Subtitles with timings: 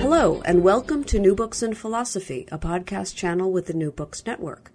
[0.00, 4.24] Hello, and welcome to New Books in Philosophy, a podcast channel with the New Books
[4.24, 4.72] Network.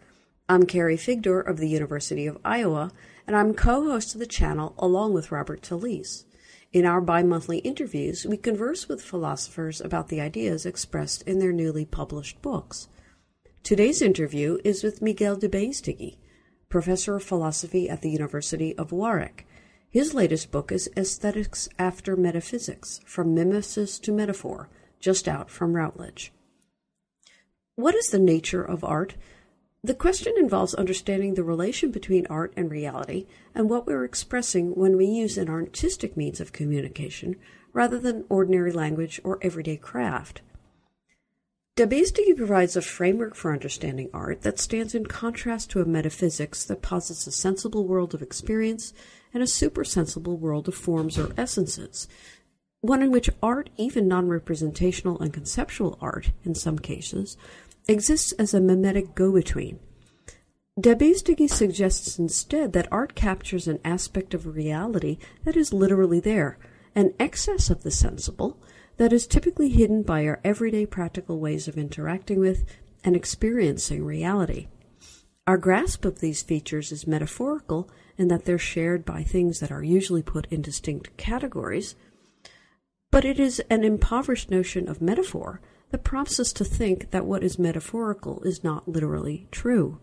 [0.49, 2.91] I'm Carrie Figdor of the University of Iowa,
[3.25, 6.25] and I'm co host of the channel along with Robert Talisse.
[6.73, 11.53] In our bi monthly interviews, we converse with philosophers about the ideas expressed in their
[11.53, 12.89] newly published books.
[13.63, 16.17] Today's interview is with Miguel de Beistegui,
[16.67, 19.47] professor of philosophy at the University of Warwick.
[19.89, 24.69] His latest book is Aesthetics After Metaphysics From Mimesis to Metaphor
[25.03, 26.31] just out from Routledge.
[27.75, 29.15] What is the nature of art?
[29.83, 34.95] The question involves understanding the relation between art and reality and what we're expressing when
[34.95, 37.35] we use an artistic means of communication
[37.73, 40.41] rather than ordinary language or everyday craft.
[41.75, 46.63] De Beistegui provides a framework for understanding art that stands in contrast to a metaphysics
[46.63, 48.93] that posits a sensible world of experience
[49.33, 52.07] and a supersensible world of forms or essences,
[52.83, 57.37] one in which art, even non representational and conceptual art in some cases,
[57.87, 59.79] exists as a mimetic go between.
[60.77, 60.93] De
[61.47, 66.57] suggests instead that art captures an aspect of reality that is literally there,
[66.93, 68.61] an excess of the sensible
[68.97, 72.65] that is typically hidden by our everyday practical ways of interacting with
[73.01, 74.67] and experiencing reality.
[75.47, 79.83] Our grasp of these features is metaphorical in that they're shared by things that are
[79.83, 81.95] usually put in distinct categories,
[83.13, 85.61] but it is an impoverished notion of metaphor
[85.91, 89.99] that prompts us to think that what is metaphorical is not literally true.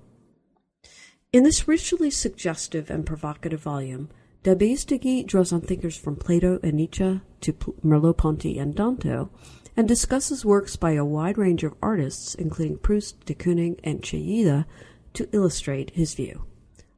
[1.33, 4.11] In this richly suggestive and provocative volume,
[4.45, 7.53] De Beistegui draws on thinkers from Plato and Nietzsche to
[7.85, 9.29] Merleau-Ponty and Danto,
[9.77, 14.67] and discusses works by a wide range of artists, including Proust, de Kooning, and Chillida,
[15.15, 16.45] to illustrate his view.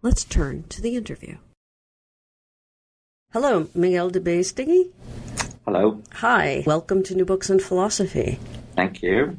[0.03, 1.39] Let's turn to the interview.
[3.33, 4.91] Hello, Miguel de Beistegui.
[5.65, 6.03] Hello.
[6.15, 6.65] Hi.
[6.67, 8.41] Welcome to New Books in Philosophy.
[8.75, 9.37] Thank you.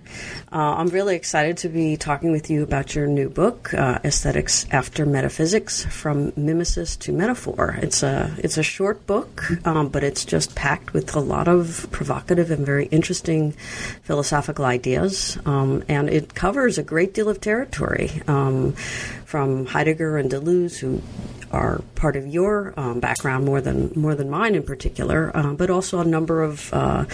[0.54, 4.66] Uh, I'm really excited to be talking with you about your new book, uh, "Aesthetics
[4.72, 10.24] After Metaphysics: From Mimesis to Metaphor." It's a it's a short book, um, but it's
[10.24, 13.52] just packed with a lot of provocative and very interesting
[14.04, 18.72] philosophical ideas, um, and it covers a great deal of territory, um,
[19.26, 21.02] from Heidegger and Deleuze, who
[21.54, 25.70] are part of your um, background more than more than mine in particular, uh, but
[25.70, 27.06] also a number of uh,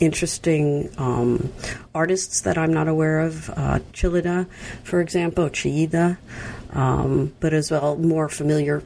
[0.00, 1.52] interesting um,
[1.94, 3.48] artists that I'm not aware of.
[3.50, 4.46] Uh, Chillida,
[4.82, 6.18] for example, Chillida,
[6.72, 8.82] um, but as well more familiar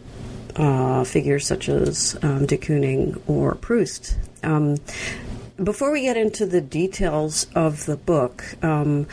[0.57, 4.17] uh, figures such as um, de Kooning or Proust.
[4.43, 4.77] Um,
[5.63, 9.07] before we get into the details of the book, um,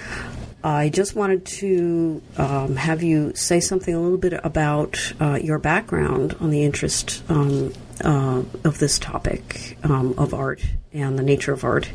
[0.64, 5.60] I just wanted to um, have you say something a little bit about uh, your
[5.60, 7.74] background on the interest um,
[8.04, 10.62] uh, of this topic um, of art
[10.94, 11.90] and the nature of art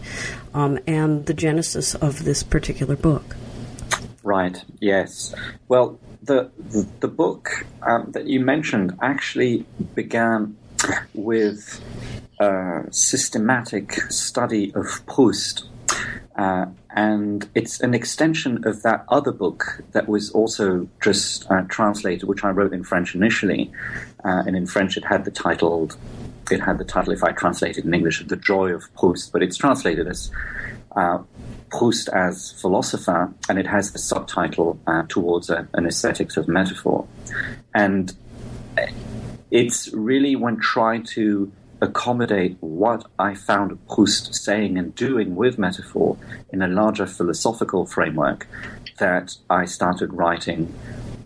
[0.54, 3.36] um, and the genesis of this particular book.
[4.22, 5.34] Right, yes.
[5.66, 10.56] Well, the, the, the book um, that you mentioned actually began
[11.14, 11.80] with
[12.38, 15.68] a systematic study of Proust.
[16.36, 22.28] Uh, and it's an extension of that other book that was also just uh, translated,
[22.28, 23.70] which I wrote in French initially,
[24.24, 25.90] uh, and in French it had the title.
[26.50, 29.56] It had the title, if I translated in English, "The Joy of Proust," but it's
[29.56, 30.30] translated as
[30.96, 31.18] uh,
[31.70, 37.06] Proust as philosopher, and it has the subtitle uh, towards a, an aesthetics of metaphor,
[37.74, 38.14] and
[39.50, 46.16] it's really when trying to accommodate what I found Proust saying and doing with metaphor
[46.52, 48.46] in a larger philosophical framework
[48.98, 50.72] that I started writing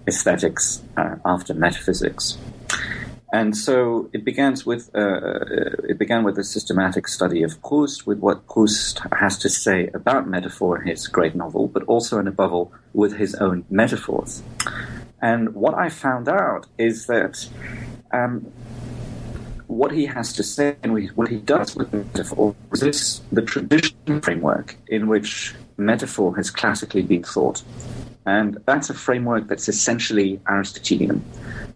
[0.09, 2.39] aesthetics uh, after metaphysics.
[3.33, 8.07] And so it begins with uh, uh, it began with a systematic study of Proust,
[8.07, 12.29] with what Proust has to say about metaphor in his great novel, but also and
[12.29, 14.43] above all with his own metaphors.
[15.21, 17.49] And what I found out is that
[18.13, 18.53] um,
[19.67, 24.77] what he has to say and what he does with metaphor resists the traditional framework
[24.89, 27.63] in which metaphor has classically been thought.
[28.25, 31.25] And that's a framework that's essentially Aristotelian.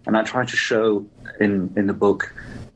[0.06, 1.06] And I try to show
[1.40, 2.32] in, in the book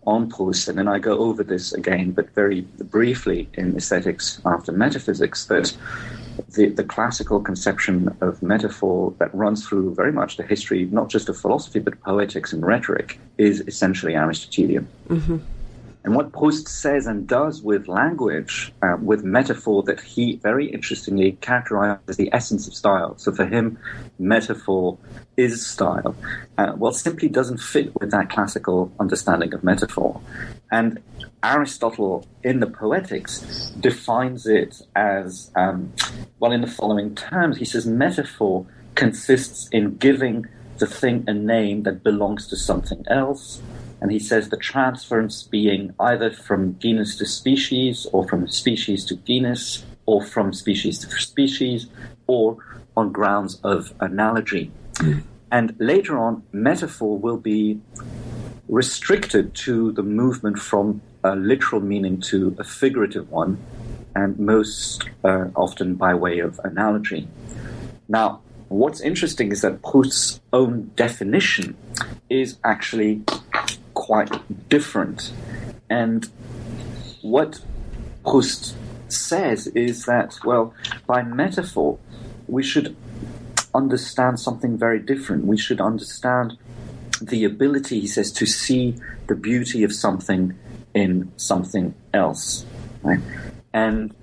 [0.07, 5.47] on Proust, and I go over this again, but very briefly in Aesthetics After Metaphysics,
[5.47, 5.75] that
[6.55, 11.29] the, the classical conception of metaphor that runs through very much the history, not just
[11.29, 14.87] of philosophy, but poetics and rhetoric, is essentially Aristotelian.
[15.09, 15.39] Mm-hmm.
[16.05, 21.33] And what Proust says and does with language, uh, with metaphor, that he very interestingly
[21.41, 23.17] characterizes the essence of style.
[23.17, 23.79] So for him,
[24.19, 24.99] metaphor
[25.39, 26.15] is style.
[26.59, 30.21] Uh, well, simply doesn't fit with that classical understanding of metaphor.
[30.75, 30.91] And
[31.43, 33.35] Aristotle, in the Poetics,
[33.89, 35.93] defines it as, um,
[36.41, 37.59] well, in the following terms.
[37.59, 40.37] He says metaphor consists in giving
[40.79, 43.63] the thing a name that belongs to something else
[44.05, 49.17] and he says the transference being either from genus to species, or from species to
[49.17, 51.87] genus, or from species to species,
[52.27, 52.59] or
[52.99, 54.71] on grounds of analogy.
[54.97, 55.23] Mm.
[55.51, 57.81] And later on, metaphor will be
[58.69, 63.59] restricted to the movement from a literal meaning to a figurative one,
[64.15, 67.29] and most uh, often by way of analogy.
[68.09, 71.77] Now, what's interesting is that Proust's own definition
[72.31, 73.23] is actually
[73.95, 74.31] quite
[74.69, 75.33] different.
[75.91, 76.29] And
[77.23, 77.61] what
[78.25, 78.75] Proust
[79.09, 80.75] says is that, well,
[81.07, 81.99] by metaphor,
[82.47, 82.97] we should
[83.75, 85.47] understand something very different.
[85.47, 86.57] We should understand
[87.21, 88.97] the ability, he says, to see
[89.27, 90.59] the beauty of something
[90.95, 92.65] in something else.
[93.03, 93.21] Right?
[93.73, 94.15] And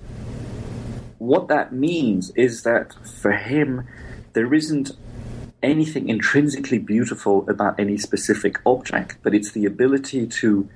[1.18, 3.88] what that means is that for him,
[4.34, 4.92] there isn't
[5.62, 10.68] anything intrinsically beautiful about any specific object, but it's the ability to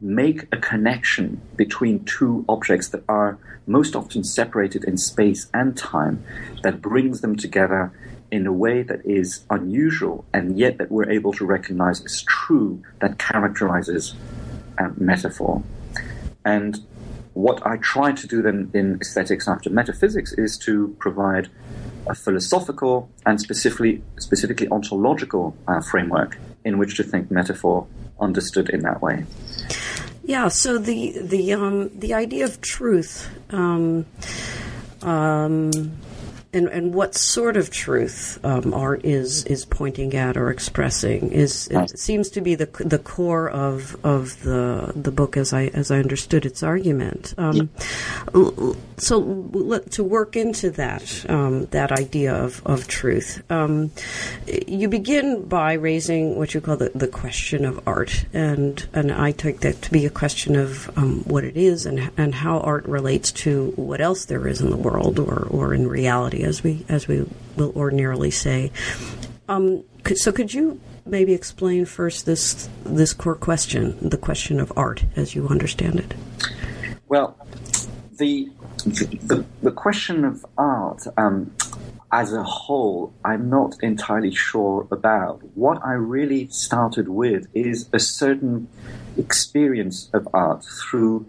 [0.00, 6.22] make a connection between two objects that are most often separated in space and time
[6.62, 7.92] that brings them together
[8.34, 12.82] in a way that is unusual and yet that we're able to recognize as true
[13.00, 14.14] that characterizes
[14.76, 15.62] a metaphor.
[16.44, 16.80] And
[17.34, 21.48] what I try to do then in aesthetics after metaphysics is to provide
[22.08, 27.86] a philosophical and specifically specifically ontological uh, framework in which to think metaphor
[28.18, 29.24] understood in that way.
[30.24, 30.48] Yeah.
[30.48, 33.30] So the the um, the idea of truth.
[33.50, 34.06] Um,
[35.02, 35.70] um,
[36.54, 41.68] and, and what sort of truth um, art is is pointing at or expressing is
[41.68, 45.90] it seems to be the the core of of the the book as I as
[45.90, 47.34] I understood its argument.
[47.36, 47.70] Um.
[48.96, 53.90] So to work into that um, that idea of of truth, um,
[54.46, 59.32] you begin by raising what you call the, the question of art, and and I
[59.32, 62.86] take that to be a question of um, what it is and and how art
[62.86, 66.84] relates to what else there is in the world or or in reality as we
[66.88, 67.26] as we
[67.56, 68.70] will ordinarily say.
[69.48, 75.04] Um, so, could you maybe explain first this this core question, the question of art,
[75.16, 76.14] as you understand it?
[77.08, 77.36] Well,
[78.16, 78.50] the
[78.84, 81.54] the, the question of art um,
[82.12, 85.42] as a whole, I'm not entirely sure about.
[85.56, 88.68] What I really started with is a certain
[89.16, 91.26] experience of art through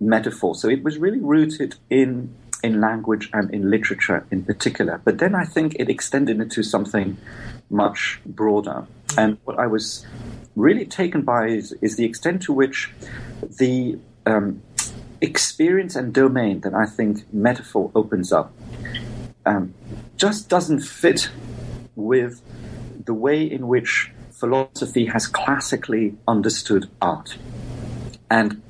[0.00, 0.54] metaphor.
[0.54, 5.00] So it was really rooted in in language and in literature in particular.
[5.04, 7.16] But then I think it extended into something
[7.70, 8.86] much broader.
[9.16, 10.06] And what I was
[10.54, 12.90] really taken by is, is the extent to which
[13.58, 14.62] the um,
[15.20, 18.52] experience and domain that I think metaphor opens up
[19.44, 19.74] um,
[20.16, 21.30] just doesn't fit
[21.96, 22.42] with
[23.04, 27.36] the way in which philosophy has classically understood art.
[28.30, 28.62] And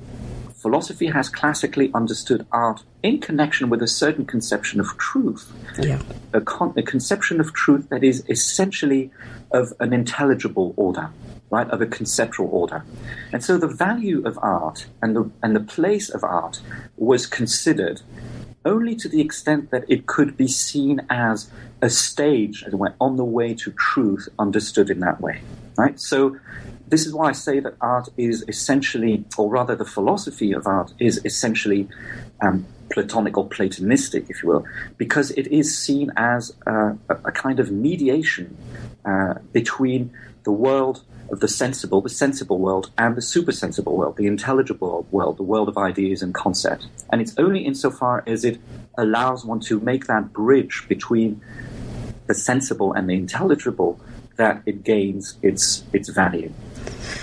[0.63, 5.51] philosophy has classically understood art in connection with a certain conception of truth.
[5.77, 6.01] Yeah.
[6.31, 9.11] A, con- a, conception of truth that is essentially
[9.51, 11.09] of an intelligible order,
[11.49, 11.69] right?
[11.69, 12.85] Of a conceptual order.
[13.33, 16.61] And so the value of art and the, and the place of art
[16.95, 18.01] was considered
[18.65, 21.51] only to the extent that it could be seen as
[21.81, 25.41] a stage as it on the way to truth understood in that way,
[25.77, 25.99] right?
[25.99, 26.37] So
[26.87, 30.93] this is why I say that art is essentially, or rather, the philosophy of art
[30.99, 31.87] is essentially
[32.41, 34.65] um, Platonic or Platonistic, if you will,
[34.97, 38.55] because it is seen as a, a kind of mediation
[39.05, 40.11] uh, between
[40.43, 45.37] the world of the sensible, the sensible world, and the supersensible world, the intelligible world,
[45.37, 46.87] the world of ideas and concept.
[47.11, 48.59] And it's only insofar as it
[48.97, 51.41] allows one to make that bridge between
[52.27, 53.99] the sensible and the intelligible
[54.35, 56.51] that it gains its its value.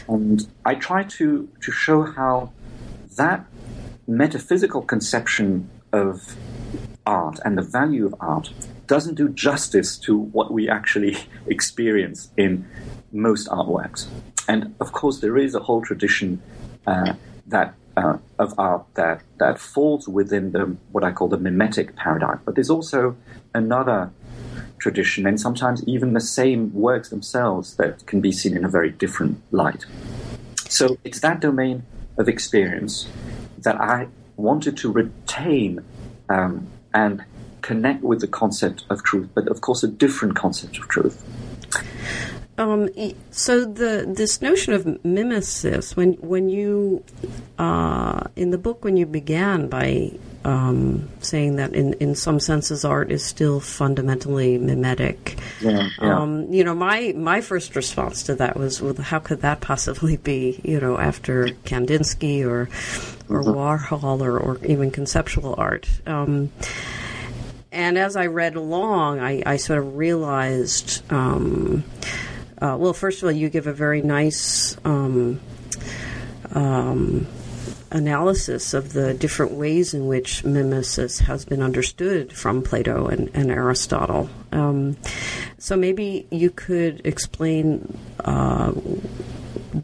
[0.09, 2.53] And I try to, to show how
[3.17, 3.47] that
[4.07, 6.37] metaphysical conception of
[7.07, 8.53] art and the value of art
[8.87, 12.67] doesn't do justice to what we actually experience in
[13.13, 14.07] most artworks.
[14.49, 16.43] And of course, there is a whole tradition
[16.87, 17.15] uh,
[17.47, 22.41] that uh, of art that that falls within the what I call the mimetic paradigm.
[22.45, 23.17] But there's also
[23.55, 24.11] another
[24.79, 28.91] tradition, and sometimes even the same works themselves that can be seen in a very
[28.91, 29.85] different light.
[30.69, 31.85] So it's that domain
[32.17, 33.09] of experience
[33.59, 35.85] that I wanted to retain
[36.29, 37.25] um, and
[37.63, 41.25] connect with the concept of truth, but of course, a different concept of truth.
[42.59, 42.91] Um,
[43.31, 47.03] so the this notion of mimesis, when when you
[47.59, 50.13] uh, in the book when you began by
[50.45, 55.39] um, saying that in, in some senses art is still fundamentally mimetic.
[55.61, 56.19] Yeah, yeah.
[56.19, 60.17] Um, you know, my my first response to that was, well, how could that possibly
[60.17, 60.61] be?
[60.65, 62.69] You know, after Kandinsky or
[63.29, 63.51] or mm-hmm.
[63.51, 65.89] Warhol or, or even conceptual art.
[66.07, 66.51] Um,
[67.73, 71.85] and as I read along, I, I sort of realized um,
[72.61, 75.41] uh, well, first of all, you give a very nice um,
[76.53, 77.27] um,
[77.91, 83.51] analysis of the different ways in which mimesis has been understood from Plato and, and
[83.51, 84.29] Aristotle.
[84.53, 84.97] Um,
[85.59, 88.73] so maybe you could explain uh,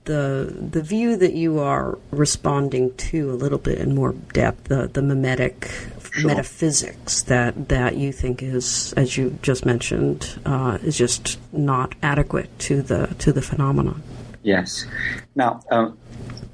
[0.05, 4.89] the the view that you are responding to a little bit in more depth, the
[4.89, 5.71] the mimetic
[6.17, 6.27] sure.
[6.27, 12.57] metaphysics that that you think is, as you just mentioned, uh, is just not adequate
[12.61, 14.03] to the to the phenomenon.
[14.47, 14.87] Yes.
[15.35, 15.61] Now.
[15.71, 15.91] Uh,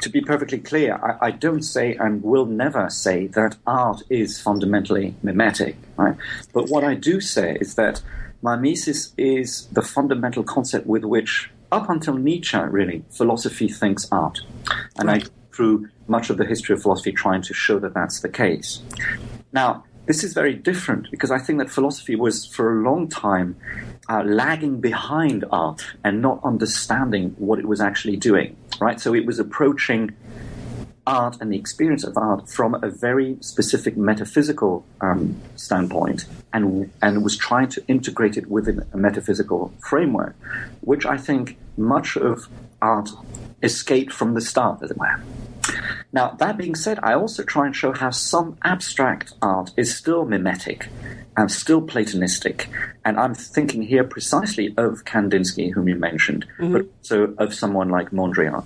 [0.00, 4.40] to be perfectly clear, I, I, don't say and will never say that art is
[4.40, 5.76] fundamentally mimetic.
[5.96, 6.16] Right?
[6.52, 8.02] But what I do say is that
[8.42, 14.40] mimesis is the fundamental concept with which up until Nietzsche, really, philosophy thinks art.
[14.98, 15.22] And I,
[15.54, 18.82] through much of the history of philosophy, trying to show that that's the case.
[19.52, 23.56] Now, this is very different because I think that philosophy was for a long time
[24.10, 29.00] uh, lagging behind art and not understanding what it was actually doing, right?
[29.00, 30.14] So it was approaching
[31.06, 37.24] art and the experience of art from a very specific metaphysical um, standpoint and, and
[37.24, 40.36] was trying to integrate it within a metaphysical framework,
[40.82, 42.48] which I think much of
[42.82, 43.08] art
[43.62, 45.22] escaped from the start, as it were.
[46.12, 50.24] Now, that being said, I also try and show how some abstract art is still
[50.24, 50.88] mimetic
[51.36, 52.68] and still Platonistic.
[53.04, 56.72] And I'm thinking here precisely of Kandinsky, whom you mentioned, mm-hmm.
[56.72, 58.64] but also of someone like Mondrian.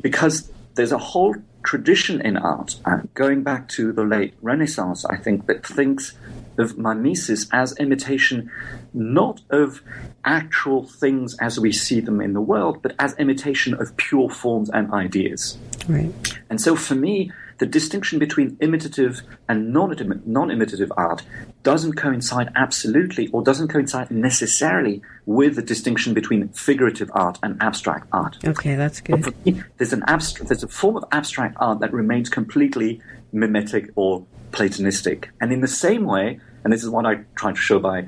[0.00, 5.16] Because there's a whole tradition in art, uh, going back to the late Renaissance, I
[5.16, 6.14] think, that thinks
[6.58, 8.50] of mimesis as imitation
[8.94, 9.82] not of
[10.24, 14.70] actual things as we see them in the world, but as imitation of pure forms
[14.70, 15.58] and ideas.
[15.88, 16.12] Right.
[16.50, 21.22] And so for me, the distinction between imitative and non imitative art
[21.62, 28.08] doesn't coincide absolutely or doesn't coincide necessarily with the distinction between figurative art and abstract
[28.12, 28.36] art.
[28.44, 29.32] Okay, that's good.
[29.46, 33.00] Me, there's, an abstract, there's a form of abstract art that remains completely
[33.32, 35.30] mimetic or Platonistic.
[35.40, 38.06] And in the same way, and this is what I try to show by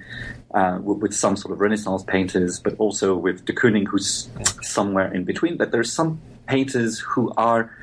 [0.55, 4.29] uh, with some sort of Renaissance painters, but also with de Kooning, who's
[4.63, 7.75] somewhere in between, that there's some painters who are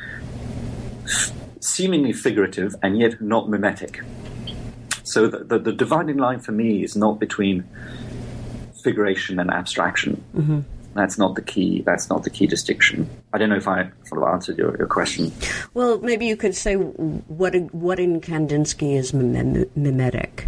[1.59, 4.01] seemingly figurative and yet not mimetic.
[5.03, 7.65] So the, the, the dividing line for me is not between
[8.81, 10.23] figuration and abstraction.
[10.35, 10.59] Mm-hmm.
[10.93, 11.81] That's not the key.
[11.85, 13.09] That's not the key distinction.
[13.33, 15.31] I don't know if I sort of answered your, your question.
[15.73, 20.47] Well, maybe you could say what what in Kandinsky is mimetic.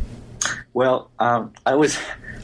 [0.74, 1.98] Well, um, I was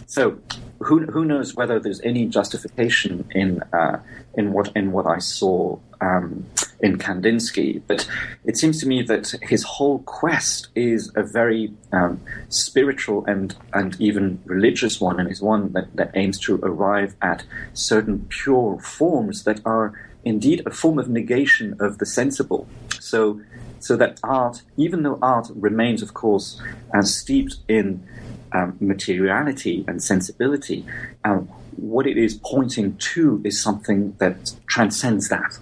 [0.06, 0.40] so
[0.80, 4.02] who who knows whether there's any justification in uh,
[4.36, 6.46] in what in what I saw um,
[6.82, 8.08] in Kandinsky, but
[8.46, 14.00] it seems to me that his whole quest is a very um, spiritual and and
[14.00, 17.44] even religious one, and is one that, that aims to arrive at
[17.74, 19.94] certain pure forms that are
[20.24, 22.68] indeed a form of negation of the sensible.
[23.00, 23.42] So,
[23.80, 26.62] so that art, even though art remains, of course,
[26.94, 28.06] as steeped in
[28.52, 30.86] um, materiality and sensibility,
[31.24, 35.58] um, what it is pointing to is something that transcends that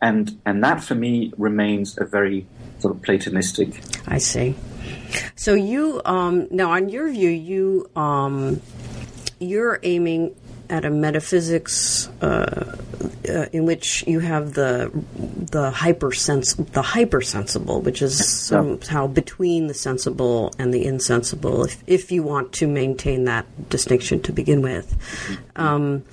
[0.00, 2.46] and and that for me remains a very
[2.78, 3.82] sort of Platonistic.
[4.06, 4.54] I see.
[5.36, 8.60] So you um, now, on your view, you um,
[9.38, 10.34] you're aiming
[10.70, 12.76] at a metaphysics uh,
[13.28, 14.90] uh, in which you have the
[15.50, 22.12] the hypersens the hypersensible, which is somehow between the sensible and the insensible, if if
[22.12, 24.96] you want to maintain that distinction to begin with.
[25.56, 26.04] Um,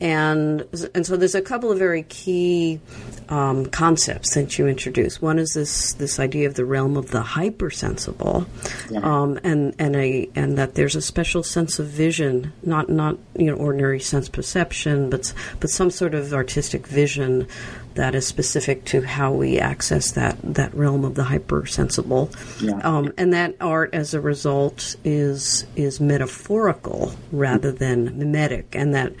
[0.00, 0.64] and
[0.94, 2.80] and so there's a couple of very key
[3.28, 5.20] um, concepts that you introduce.
[5.20, 8.46] One is this this idea of the realm of the hypersensible,
[8.90, 9.00] yeah.
[9.00, 13.46] um, and and a and that there's a special sense of vision, not not you
[13.46, 17.48] know ordinary sense perception, but but some sort of artistic vision
[17.94, 22.78] that is specific to how we access that that realm of the hypersensible, yeah.
[22.84, 29.12] um, and that art as a result is is metaphorical rather than mimetic, and that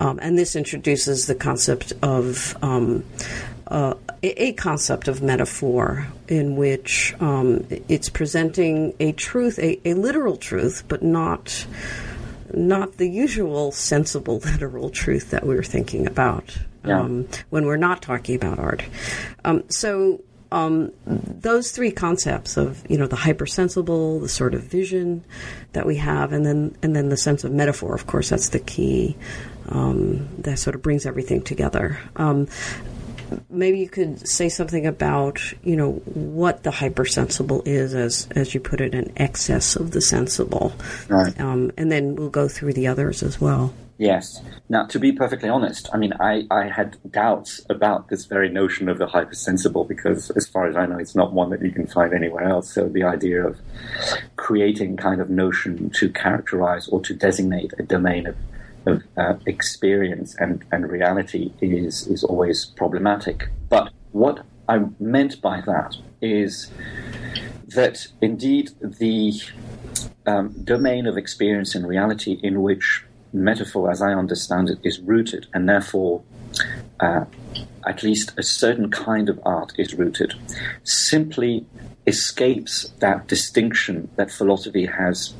[0.00, 3.04] um, and this introduces the concept of um,
[3.66, 10.36] uh, a, concept of metaphor in which um, it's presenting a truth, a, a, literal
[10.36, 11.66] truth, but not
[12.54, 17.00] not the usual sensible literal truth that we're thinking about yeah.
[17.00, 18.84] Um, when we're not talking about art.
[19.44, 25.24] Um, so um, those three concepts of you know the hypersensible, the sort of vision
[25.72, 27.94] that we have, and then and then the sense of metaphor.
[27.94, 29.16] Of course, that's the key
[29.70, 31.98] um, that sort of brings everything together.
[32.16, 32.48] Um,
[33.50, 38.60] maybe you could say something about you know what the hypersensible is, as as you
[38.60, 40.72] put it, an excess of the sensible,
[41.08, 41.38] right.
[41.40, 43.72] um, and then we'll go through the others as well.
[43.98, 44.40] Yes.
[44.68, 48.88] Now, to be perfectly honest, I mean, I, I had doubts about this very notion
[48.88, 51.88] of the hypersensible because, as far as I know, it's not one that you can
[51.88, 52.72] find anywhere else.
[52.72, 53.58] So the idea of
[54.36, 58.36] creating kind of notion to characterize or to designate a domain of,
[58.88, 63.48] of uh, experience and, and reality is, is always problematic.
[63.68, 66.70] But what I meant by that is
[67.68, 69.40] that indeed the
[70.26, 75.46] um, domain of experience and reality in which metaphor, as I understand it, is rooted,
[75.54, 76.22] and therefore,
[77.00, 77.24] uh,
[77.86, 80.34] at least a certain kind of art is rooted,
[80.84, 81.66] simply
[82.06, 85.34] escapes that distinction that philosophy has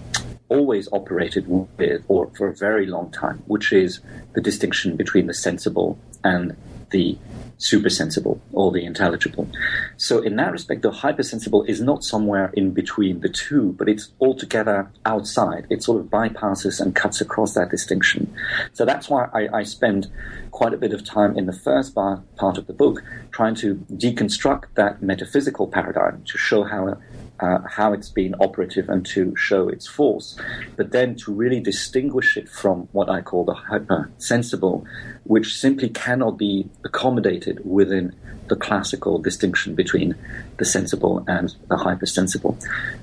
[0.49, 4.00] always operated with, or for a very long time, which is
[4.35, 6.57] the distinction between the sensible and
[6.90, 7.19] the
[7.59, 9.49] supersensible or the intelligible.
[9.97, 14.12] So, in that respect, the hypersensible is not somewhere in between the two, but it's
[14.21, 15.67] altogether outside.
[15.69, 18.33] It sort of bypasses and cuts across that distinction.
[18.73, 20.11] So, that's why I, I spend
[20.50, 23.02] quite a bit of time in the first part of the book
[23.33, 26.97] trying to deconstruct that metaphysical paradigm to show how
[27.40, 30.37] uh, how it's been operative and to show its force,
[30.76, 34.86] but then to really distinguish it from what I call the hypersensible,
[35.25, 38.15] which simply cannot be accommodated within
[38.49, 40.15] the classical distinction between
[40.56, 42.58] the sensible and the hypersensible.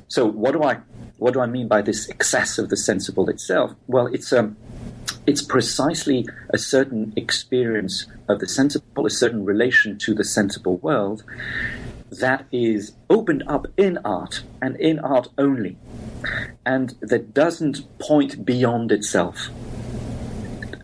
[0.07, 0.79] So, what do I
[1.17, 3.73] what do I mean by this excess of the sensible itself?
[3.87, 4.57] Well, it's um,
[5.25, 11.23] it's precisely a certain experience of the sensible, a certain relation to the sensible world
[12.11, 15.77] that is opened up in art and in art only,
[16.65, 19.49] and that doesn't point beyond itself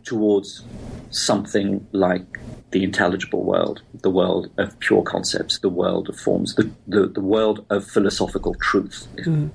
[0.04, 0.64] towards
[1.10, 2.40] something like
[2.72, 7.22] the intelligible world, the world of pure concepts, the world of forms, the, the, the
[7.22, 9.08] world of philosophical truth.
[9.18, 9.50] Mm.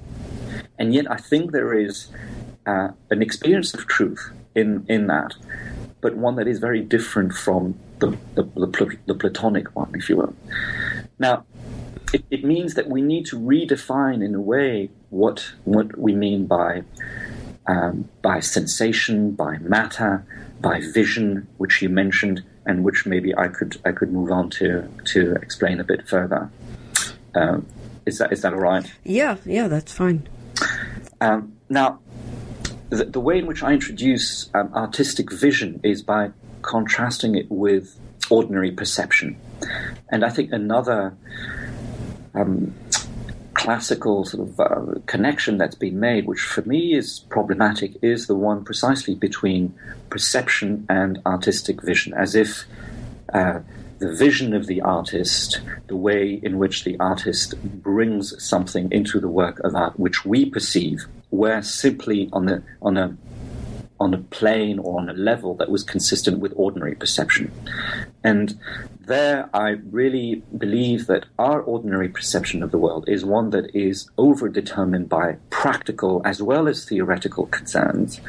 [0.78, 2.08] And yet, I think there is
[2.66, 5.34] uh, an experience of truth in, in that,
[6.00, 10.16] but one that is very different from the, the, the, the Platonic one, if you
[10.16, 10.34] will.
[11.18, 11.44] Now,
[12.12, 16.46] it, it, means that we need to redefine in a way what what we mean
[16.46, 16.82] by
[17.66, 20.24] um, by sensation, by matter,
[20.60, 24.88] by vision, which you mentioned, and which maybe I could I could move on to
[25.06, 26.50] to explain a bit further.
[27.34, 27.66] Um,
[28.06, 28.90] is that is that all right?
[29.04, 30.28] Yeah, yeah, that's fine.
[31.20, 32.00] Um, now,
[32.90, 36.30] the, the, way in which I introduce um, artistic vision is by
[36.62, 37.98] contrasting it with
[38.30, 39.38] ordinary perception,
[40.08, 41.16] and I think another
[42.36, 42.74] um,
[43.54, 48.34] classical sort of uh, connection that's been made, which for me is problematic, is the
[48.34, 49.74] one precisely between
[50.10, 52.64] perception and artistic vision, as if
[53.32, 53.60] uh,
[53.98, 59.28] the vision of the artist, the way in which the artist brings something into the
[59.28, 63.16] work of art, which we perceive, were simply on the on a
[63.98, 67.50] on a plane or on a level that was consistent with ordinary perception.
[68.22, 68.58] And
[69.06, 74.10] there, I really believe that our ordinary perception of the world is one that is
[74.18, 78.20] overdetermined by practical as well as theoretical concerns,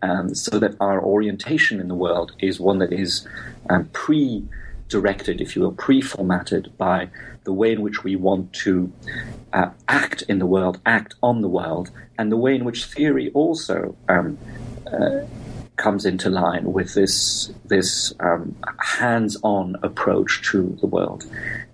[0.00, 3.26] um, so that our orientation in the world is one that is
[3.68, 4.44] um, pre
[4.88, 7.08] directed, if you will, pre formatted by
[7.44, 8.92] the way in which we want to
[9.52, 13.30] uh, act in the world, act on the world, and the way in which theory
[13.34, 13.96] also.
[14.08, 14.38] Um,
[14.86, 15.20] uh,
[15.76, 21.24] comes into line with this this um, hands-on approach to the world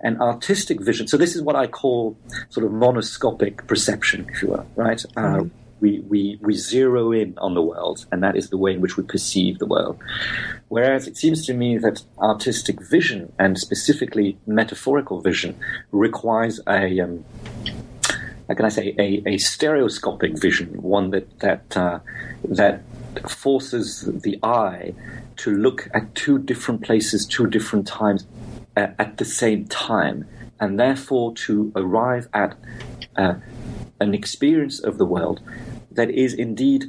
[0.01, 1.07] and artistic vision.
[1.07, 2.17] So this is what I call
[2.49, 5.03] sort of monoscopic perception, if you will, right?
[5.17, 5.45] Uh,
[5.81, 8.97] we, we, we zero in on the world, and that is the way in which
[8.97, 9.97] we perceive the world.
[10.67, 15.57] Whereas it seems to me that artistic vision, and specifically metaphorical vision,
[15.91, 17.23] requires a, um,
[18.47, 21.99] how can I say, a, a stereoscopic vision, one that, that, uh,
[22.43, 22.81] that
[23.27, 24.93] forces the eye
[25.37, 28.27] to look at two different places, two different times
[28.77, 30.27] uh, at the same time,
[30.59, 32.57] and therefore to arrive at
[33.15, 33.35] uh,
[33.99, 35.41] an experience of the world
[35.91, 36.85] that is indeed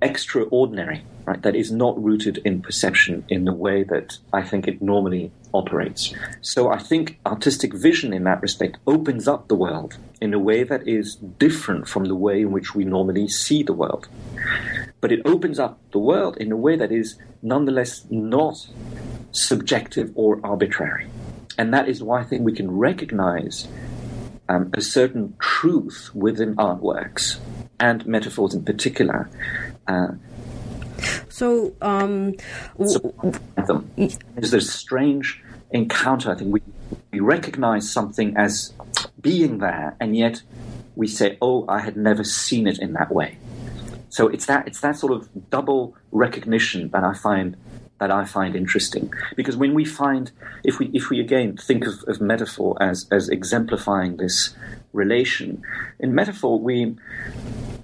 [0.00, 1.40] extraordinary, right?
[1.42, 6.14] That is not rooted in perception in the way that I think it normally operates.
[6.40, 10.62] So I think artistic vision in that respect opens up the world in a way
[10.64, 14.08] that is different from the way in which we normally see the world.
[15.00, 18.68] But it opens up the world in a way that is nonetheless not
[19.32, 21.08] subjective or arbitrary.
[21.58, 23.68] And that is why I think we can recognize
[24.48, 27.38] um, a certain truth within artworks
[27.78, 29.28] and metaphors in particular.
[29.86, 30.08] Uh,
[31.42, 32.36] so, um,
[33.66, 36.30] them is this strange encounter.
[36.30, 36.62] I think we
[37.10, 38.72] we recognize something as
[39.20, 40.42] being there, and yet
[40.94, 43.38] we say, "Oh, I had never seen it in that way."
[44.08, 47.56] So it's that it's that sort of double recognition that I find
[47.98, 49.12] that I find interesting.
[49.34, 50.30] Because when we find,
[50.62, 54.54] if we if we again think of, of metaphor as as exemplifying this
[54.92, 55.62] relation,
[55.98, 56.96] in metaphor we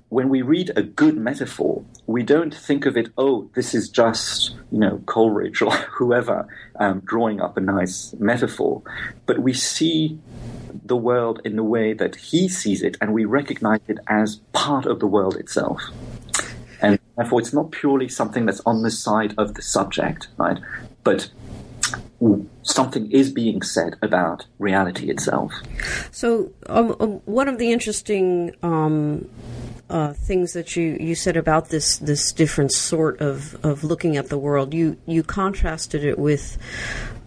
[0.08, 4.54] when we read a good metaphor, we don't think of it, oh, this is just,
[4.72, 8.82] you know, Coleridge or whoever um, drawing up a nice metaphor.
[9.26, 10.18] But we see
[10.84, 14.86] the world in the way that he sees it, and we recognize it as part
[14.86, 15.82] of the world itself.
[16.80, 20.58] And therefore, it's not purely something that's on the side of the subject, right?
[21.04, 21.30] But
[22.68, 25.52] something is being said about reality itself.
[26.10, 29.28] So, um, um, one of the interesting um,
[29.90, 34.28] uh, things that you, you said about this this different sort of, of looking at
[34.28, 36.58] the world, you you contrasted it with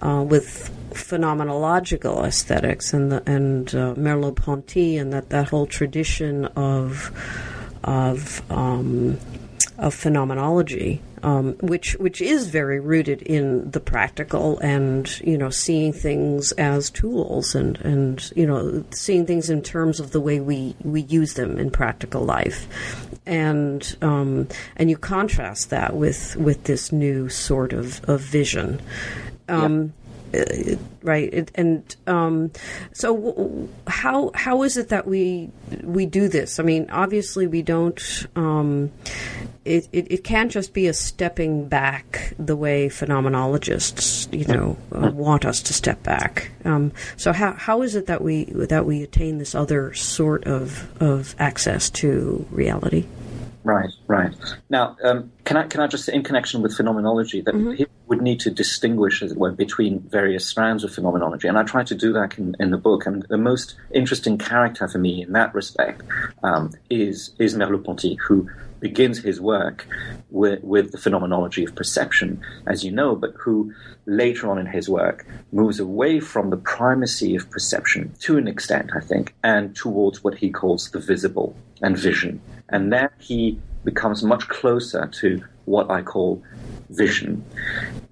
[0.01, 7.11] uh, with phenomenological aesthetics and the, and uh, Merleau-Ponty and that, that whole tradition of
[7.83, 9.17] of um,
[9.77, 15.93] of phenomenology, um, which which is very rooted in the practical and you know seeing
[15.93, 20.75] things as tools and and you know seeing things in terms of the way we
[20.83, 22.67] we use them in practical life,
[23.25, 28.81] and um, and you contrast that with with this new sort of of vision.
[29.47, 30.00] Um, uh,
[31.03, 32.51] right it, and um,
[32.93, 35.49] so how how is it that we
[35.83, 36.59] we do this?
[36.59, 38.91] I mean obviously we don't um,
[39.63, 45.11] it, it, it, can't just be a stepping back the way phenomenologists you know uh,
[45.11, 46.51] want us to step back.
[46.65, 50.89] Um, so how, how is it that we that we attain this other sort of
[51.01, 53.05] of access to reality
[53.63, 54.33] Right, right.
[54.69, 57.75] Now, um, can I can I just say, in connection with phenomenology, that mm-hmm.
[57.75, 61.63] people would need to distinguish, as it were, between various strands of phenomenology, and I
[61.63, 63.05] try to do that in, in the book.
[63.05, 66.01] And the most interesting character for me in that respect
[66.41, 69.87] um, is is Merleau-Ponty, who begins his work
[70.31, 73.71] with, with the phenomenology of perception, as you know, but who
[74.07, 78.89] later on in his work moves away from the primacy of perception to an extent,
[78.95, 82.41] I think, and towards what he calls the visible and vision.
[82.71, 86.43] And there he becomes much closer to what I call
[86.89, 87.43] vision.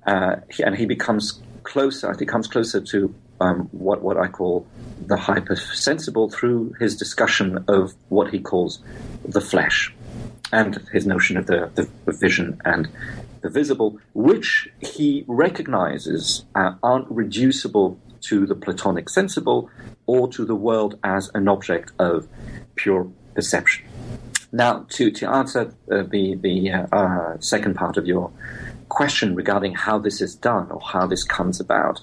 [0.06, 4.68] Uh, and he becomes closer, he comes closer to um, what, what I call
[5.06, 8.80] the hypersensible through his discussion of what he calls
[9.26, 9.94] the flesh
[10.52, 12.90] and his notion of the, the, the vision and
[13.42, 19.70] the visible, which he recognizes uh, aren't reducible to the Platonic sensible
[20.06, 22.28] or to the world as an object of
[22.76, 23.89] pure perception.
[24.52, 28.32] Now, to, to answer uh, the, the uh, uh, second part of your
[28.90, 32.02] question regarding how this is done or how this comes about,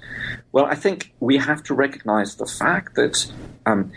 [0.52, 3.26] well, I think we have to recognize the fact that
[3.66, 3.90] um,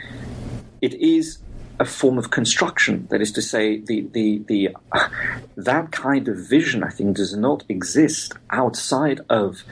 [0.81, 1.37] it is
[1.79, 3.07] a form of construction.
[3.09, 5.07] That is to say, the, the, the, uh,
[5.55, 9.63] that kind of vision, I think, does not exist outside of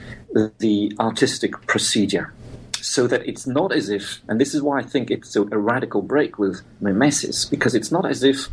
[0.58, 2.32] the artistic procedure
[2.84, 5.58] so that it's not as if, and this is why I think it's a, a
[5.58, 8.48] radical break with mimesis, because it's not as if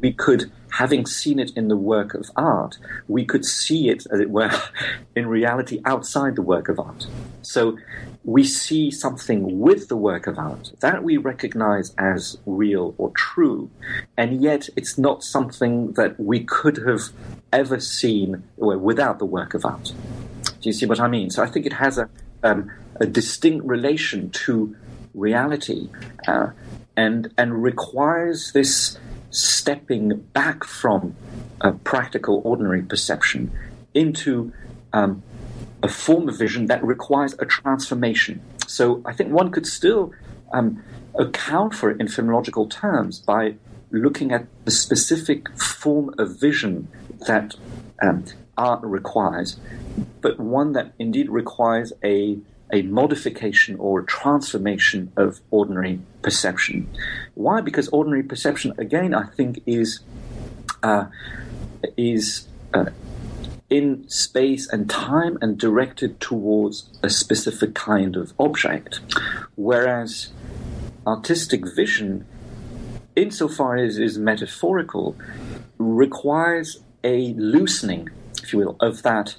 [0.00, 2.78] we could, having seen it in the work of art,
[3.08, 4.50] we could see it, as it were,
[5.16, 7.06] in reality outside the work of art.
[7.42, 7.76] So
[8.24, 13.70] we see something with the work of art that we recognize as real or true,
[14.16, 17.00] and yet it's not something that we could have
[17.52, 19.92] ever seen without the work of art.
[20.44, 21.30] Do you see what I mean?
[21.30, 22.08] So I think it has a
[22.42, 24.76] um, a distinct relation to
[25.14, 25.88] reality
[26.28, 26.48] uh,
[26.96, 28.98] and and requires this
[29.30, 31.14] stepping back from
[31.60, 33.50] a practical, ordinary perception
[33.94, 34.52] into
[34.92, 35.22] um,
[35.82, 38.40] a form of vision that requires a transformation.
[38.66, 40.12] So I think one could still
[40.52, 40.82] um,
[41.18, 43.54] account for it in phenomenological terms by
[43.90, 46.88] looking at the specific form of vision
[47.26, 47.54] that
[48.02, 48.24] um,
[48.60, 49.58] art requires,
[50.20, 52.38] but one that indeed requires a
[52.72, 56.88] a modification or a transformation of ordinary perception.
[57.34, 57.60] Why?
[57.60, 60.00] Because ordinary perception, again, I think is
[60.82, 61.06] uh,
[61.96, 62.90] is uh,
[63.68, 69.00] in space and time and directed towards a specific kind of object,
[69.56, 70.32] whereas
[71.06, 72.26] artistic vision,
[73.16, 75.16] insofar as is metaphorical,
[75.78, 78.10] requires a loosening,
[78.42, 79.36] if you will, of that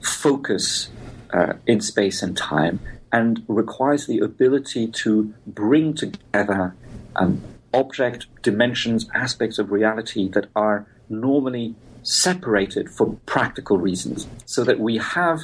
[0.00, 0.90] focus
[1.32, 2.80] uh, in space and time
[3.12, 6.74] and requires the ability to bring together
[7.16, 7.40] um,
[7.72, 14.98] object dimensions, aspects of reality that are normally separated for practical reasons, so that we
[14.98, 15.42] have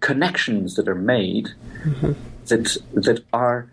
[0.00, 1.50] connections that are made
[1.84, 2.12] mm-hmm.
[2.46, 3.68] that that are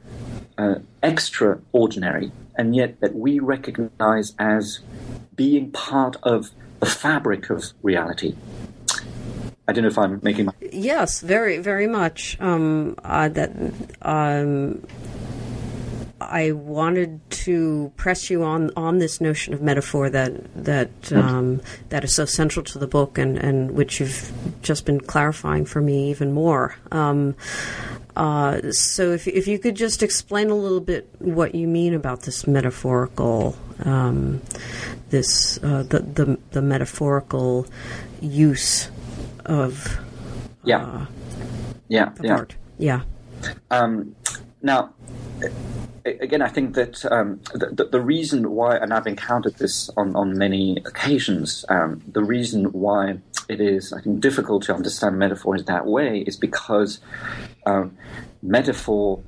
[0.57, 4.79] uh, extraordinary, and yet that we recognize as
[5.35, 8.35] being part of the fabric of reality.
[9.67, 12.39] I don't know if I'm making my yes, very very much.
[12.39, 13.51] Um, uh, that
[14.01, 14.81] um,
[16.21, 22.03] I wanted to press you on, on this notion of metaphor that that um, that
[22.03, 26.09] is so central to the book, and, and which you've just been clarifying for me
[26.09, 26.75] even more.
[26.91, 27.35] Um,
[28.15, 32.21] uh, so, if if you could just explain a little bit what you mean about
[32.21, 34.41] this metaphorical, um,
[35.09, 37.67] this uh, the, the the metaphorical
[38.21, 38.89] use
[39.45, 39.99] of
[40.63, 41.05] yeah uh,
[41.87, 42.55] yeah yeah art.
[42.77, 43.01] yeah.
[43.71, 44.15] Um,
[44.61, 44.93] now
[46.05, 50.37] again, I think that um, the, the, reason why, and I've encountered this on, on
[50.37, 55.65] many occasions, um, the reason why it is, I think, difficult to understand metaphor metaphors
[55.65, 56.99] that way is because
[57.65, 57.97] um,
[58.41, 59.21] metaphor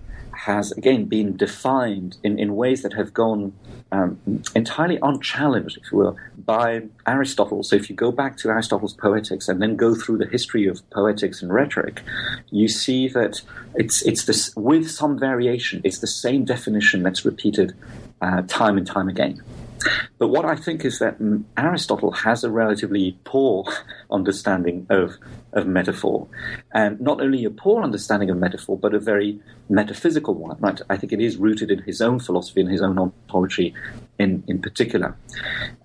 [0.46, 3.54] has again been defined in, in ways that have gone
[3.92, 4.20] um,
[4.56, 7.64] entirely unchallenged, if you will, by Aristotle.
[7.64, 10.88] So if you go back to Aristotle's Poetics and then go through the history of
[10.92, 12.02] poetics and rhetoric,
[12.52, 13.42] you see that
[13.76, 15.82] it's it's this with some variation.
[15.84, 17.74] It's the same definition that's repeated
[18.22, 19.42] uh, time and time again.
[20.18, 21.18] But what I think is that
[21.58, 23.66] Aristotle has a relatively poor
[24.12, 25.18] understanding of,
[25.54, 26.28] of metaphor.
[26.74, 29.40] And not only a poor understanding of metaphor, but a very
[29.70, 30.58] metaphysical one.
[30.60, 30.80] Right?
[30.90, 33.74] I think it is rooted in his own philosophy and his own ontology
[34.20, 35.16] in, in particular.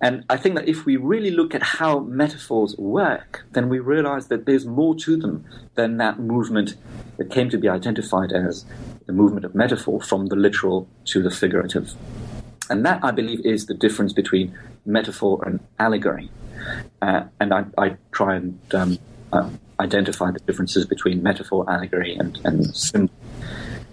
[0.01, 4.27] And I think that if we really look at how metaphors work, then we realize
[4.27, 6.75] that there's more to them than that movement
[7.17, 8.65] that came to be identified as
[9.05, 11.95] the movement of metaphor from the literal to the figurative.
[12.69, 16.29] And that, I believe, is the difference between metaphor and allegory.
[17.01, 18.97] Uh, and I, I, try and um,
[19.31, 19.49] uh,
[19.79, 23.13] identify the differences between metaphor, allegory, and, and symbol.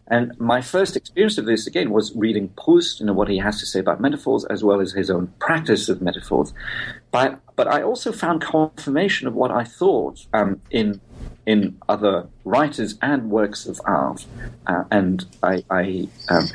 [0.08, 3.66] And my first experience of this, again, was reading Proust and what he has to
[3.66, 6.52] say about metaphors, as well as his own practice of metaphors.
[7.10, 11.00] But, but I also found confirmation of what I thought um, in
[11.46, 14.24] in other writers and works of art.
[14.66, 16.48] Uh, and I, I um,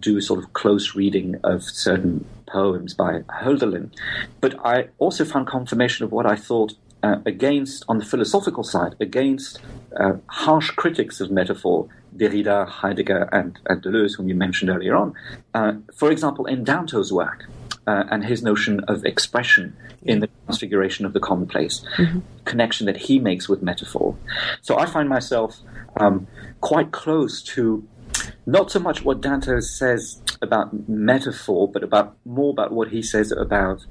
[0.00, 3.90] do sort of close reading of certain poems by Hölderlin.
[4.40, 8.94] But I also found confirmation of what I thought uh, against, on the philosophical side,
[9.00, 9.60] against
[9.98, 15.14] uh, harsh critics of metaphor, Derrida, Heidegger, and, and Deleuze, whom you mentioned earlier on.
[15.54, 17.46] Uh, for example, in Danto's work
[17.86, 22.20] uh, and his notion of expression in the transfiguration of the commonplace, mm-hmm.
[22.44, 24.16] connection that he makes with metaphor.
[24.62, 25.60] So I find myself
[25.98, 26.26] um,
[26.60, 27.86] quite close to
[28.46, 33.32] not so much what Danto says about metaphor, but about more about what he says
[33.32, 33.84] about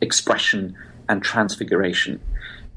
[0.00, 0.76] expression
[1.08, 2.20] and transfiguration.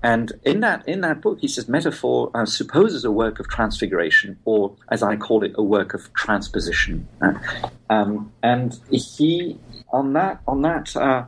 [0.04, 4.38] And in that in that book, he says metaphor uh, supposes a work of transfiguration,
[4.46, 7.08] or as I call it, a work of transposition.
[7.22, 7.34] Uh,
[7.90, 9.58] um, and he
[9.92, 11.26] on that on that uh,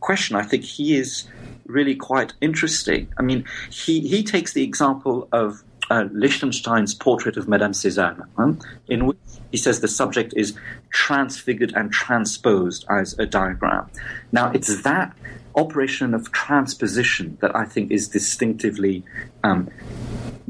[0.00, 1.28] question, I think he is
[1.66, 3.08] really quite interesting.
[3.18, 8.52] I mean, he he takes the example of uh, Lichtenstein's portrait of Madame Cézanne, huh?
[8.88, 9.18] in which
[9.50, 10.54] he says the subject is
[10.90, 13.90] transfigured and transposed as a diagram.
[14.32, 15.16] Now, it's that
[15.56, 19.04] operation of transposition that I think is distinctively
[19.42, 19.68] um,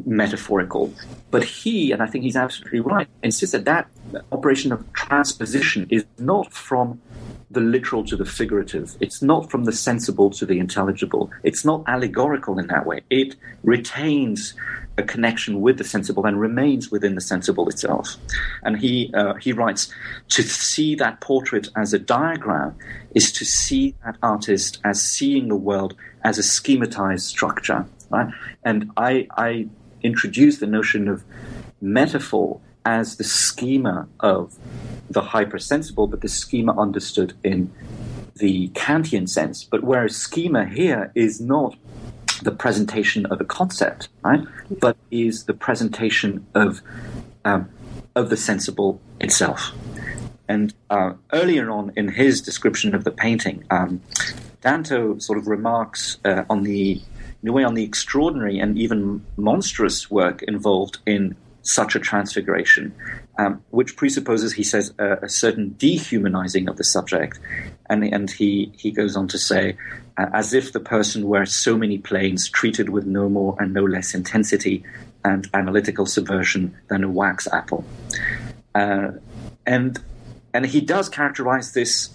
[0.04, 0.92] metaphorical.
[1.30, 3.88] But he, and I think he's absolutely right, insists that that
[4.32, 7.00] operation of transposition is not from
[7.50, 8.96] the literal to the figurative.
[9.00, 11.30] It's not from the sensible to the intelligible.
[11.42, 13.00] It's not allegorical in that way.
[13.10, 14.54] It retains
[15.00, 18.16] a connection with the sensible and remains within the sensible itself.
[18.62, 19.92] And he uh, he writes
[20.36, 22.76] to see that portrait as a diagram
[23.14, 27.86] is to see that artist as seeing the world as a schematized structure.
[28.10, 28.32] Right?
[28.62, 29.68] And I I
[30.02, 31.24] introduce the notion of
[31.80, 34.56] metaphor as the schema of
[35.10, 37.70] the hypersensible, but the schema understood in
[38.36, 39.64] the Kantian sense.
[39.64, 41.76] But whereas schema here is not
[42.42, 44.42] the presentation of a concept, right?
[44.80, 46.82] But is the presentation of
[47.44, 47.68] um,
[48.14, 49.72] of the sensible itself.
[50.48, 54.00] And uh, earlier on in his description of the painting, um,
[54.62, 57.00] Danto sort of remarks uh, on the
[57.42, 62.94] in a way on the extraordinary and even monstrous work involved in such a transfiguration,
[63.38, 67.38] um, which presupposes, he says, a, a, certain dehumanizing of the subject.
[67.88, 69.76] And, and he, he goes on to say,
[70.16, 73.84] uh, as if the person were so many planes treated with no more and no
[73.84, 74.84] less intensity
[75.24, 77.84] and analytical subversion than a wax apple.
[78.74, 79.12] Uh,
[79.66, 79.98] and,
[80.54, 82.10] and he does characterize this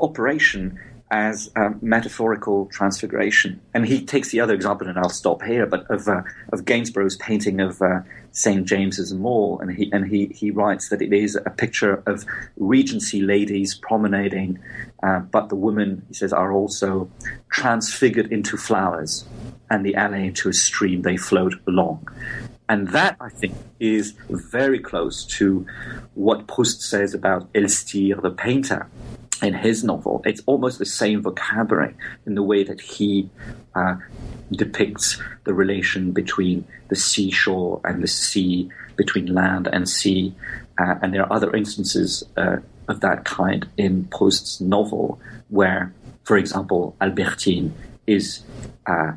[0.00, 0.78] operation
[1.10, 3.60] as a metaphorical transfiguration.
[3.72, 7.16] And he takes the other example, and I'll stop here, but of, uh, of Gainsborough's
[7.16, 8.00] painting of uh,
[8.36, 8.66] St.
[8.66, 12.26] James's Mall, and he and he he writes that it is a picture of
[12.58, 14.58] Regency ladies promenading,
[15.02, 17.10] uh, but the women he says are also
[17.50, 19.24] transfigured into flowers,
[19.70, 22.06] and the alley into a stream they float along.
[22.68, 25.66] And that, I think, is very close to
[26.12, 28.86] what Proust says about Elstir, the painter,
[29.42, 30.22] in his novel.
[30.24, 31.94] It's almost the same vocabulary
[32.26, 33.28] in the way that he
[33.74, 33.96] uh,
[34.52, 40.34] depicts the relation between the seashore and the sea, between land and sea.
[40.78, 42.56] Uh, and there are other instances uh,
[42.88, 45.92] of that kind in Proust's novel, where,
[46.24, 47.74] for example, Albertine
[48.06, 48.42] is
[48.86, 49.12] uh,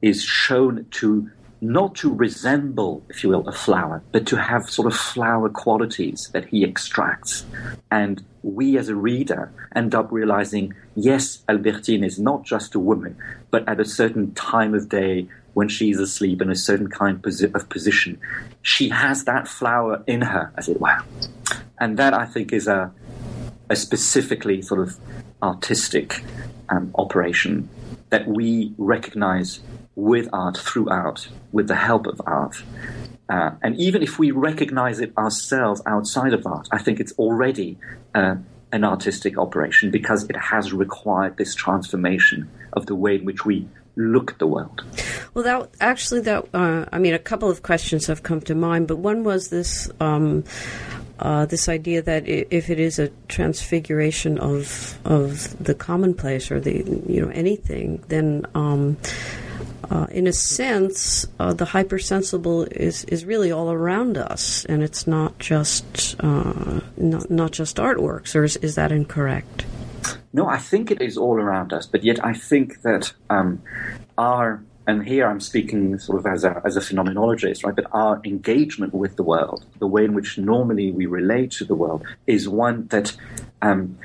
[0.00, 4.86] is shown to not to resemble, if you will, a flower, but to have sort
[4.86, 7.44] of flower qualities that he extracts.
[7.90, 13.16] And we as a reader end up realizing, yes, Albertine is not just a woman,
[13.50, 17.68] but at a certain time of day when she's asleep in a certain kind of
[17.68, 18.18] position,
[18.62, 21.02] she has that flower in her, as it were.
[21.78, 22.92] And that I think is a,
[23.68, 24.96] a specifically sort of
[25.42, 26.22] artistic
[26.68, 27.68] um, operation
[28.10, 29.60] that we recognize
[29.94, 32.62] with art throughout, with the help of art.
[33.28, 37.78] Uh, and even if we recognize it ourselves outside of art, I think it's already
[38.14, 38.36] uh,
[38.72, 43.68] an artistic operation because it has required this transformation of the way in which we
[43.96, 44.82] look at the world.
[45.34, 48.88] Well, that actually, that uh, I mean, a couple of questions have come to mind,
[48.88, 49.90] but one was this.
[50.00, 50.44] Um,
[51.20, 56.78] uh, this idea that if it is a transfiguration of of the commonplace or the
[57.06, 58.96] you know anything, then um,
[59.90, 65.06] uh, in a sense, uh, the hypersensible is, is really all around us, and it's
[65.06, 68.36] not just uh, not, not just artworks.
[68.36, 69.66] Or is, is that incorrect?
[70.32, 73.62] No, I think it is all around us, but yet I think that um,
[74.16, 77.76] our and here I'm speaking sort of as a, as a phenomenologist, right?
[77.76, 81.76] But our engagement with the world, the way in which normally we relate to the
[81.76, 83.16] world, is one that
[83.62, 83.96] um,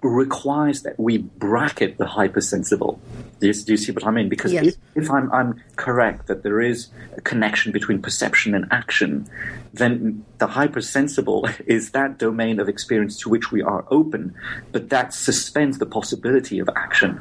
[0.00, 2.98] requires that we bracket the hypersensible.
[3.40, 4.30] Do you, do you see what I mean?
[4.30, 4.64] Because yes.
[4.68, 9.28] if, if I'm, I'm correct that there is a connection between perception and action,
[9.74, 14.34] then the hypersensible is that domain of experience to which we are open,
[14.72, 17.20] but that suspends the possibility of action.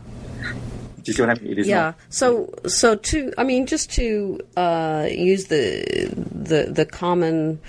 [1.03, 1.51] Do you see what I mean?
[1.51, 1.81] It is yeah.
[1.81, 7.59] Not- so, so to, I mean, just to uh, use the the the common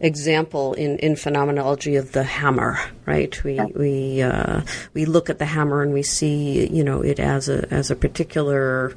[0.00, 3.42] example in, in phenomenology of the hammer, right?
[3.44, 7.48] We we uh, we look at the hammer and we see, you know, it as
[7.48, 8.94] a as a particular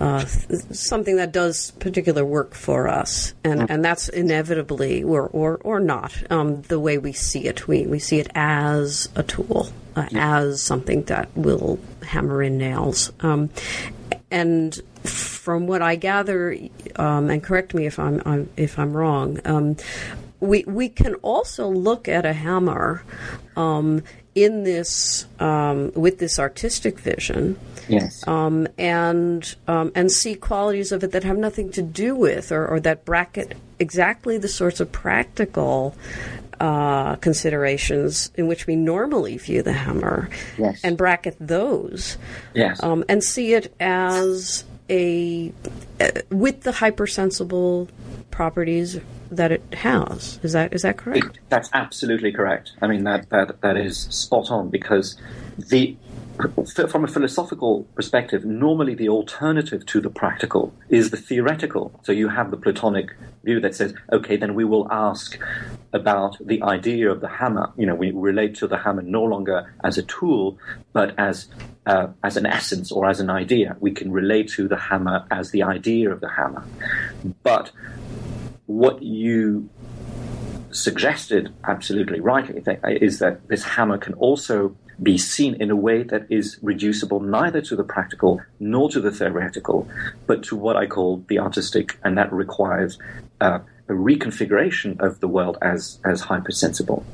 [0.00, 3.66] uh, something that does particular work for us, and mm.
[3.68, 7.68] and that's inevitably or or or not um, the way we see it.
[7.68, 13.12] We we see it as a tool, uh, as something that will hammer in nails,
[13.20, 13.50] um,
[14.30, 16.56] and from what I gather,
[16.96, 19.40] um, and correct me if I'm, I'm if I'm wrong.
[19.44, 19.76] Um,
[20.40, 23.04] we we can also look at a hammer
[23.56, 24.02] um,
[24.34, 31.04] in this um, with this artistic vision, yes, um, and um, and see qualities of
[31.04, 34.90] it that have nothing to do with or, or that bracket exactly the sorts of
[34.92, 35.94] practical
[36.60, 40.80] uh, considerations in which we normally view the hammer, yes.
[40.84, 42.16] and bracket those,
[42.54, 45.52] yes, um, and see it as a
[46.00, 47.88] uh, with the hypersensible
[48.30, 49.00] properties
[49.32, 50.38] that it has.
[50.42, 51.40] Is that is that correct?
[51.48, 52.72] That's absolutely correct.
[52.80, 55.16] I mean that that that is spot on because
[55.58, 55.96] the
[56.88, 61.92] from a philosophical perspective, normally the alternative to the practical is the theoretical.
[62.02, 63.10] So you have the Platonic
[63.44, 65.38] view that says, okay, then we will ask
[65.92, 67.72] about the idea of the hammer.
[67.76, 70.58] You know, we relate to the hammer no longer as a tool,
[70.92, 71.48] but as
[71.86, 73.76] uh, as an essence or as an idea.
[73.80, 76.64] We can relate to the hammer as the idea of the hammer.
[77.42, 77.72] But
[78.66, 79.68] what you
[80.70, 86.26] suggested absolutely rightly is that this hammer can also be seen in a way that
[86.30, 89.88] is reducible neither to the practical nor to the theoretical,
[90.26, 92.98] but to what I call the artistic, and that requires
[93.40, 97.04] uh, a reconfiguration of the world as as hypersensible.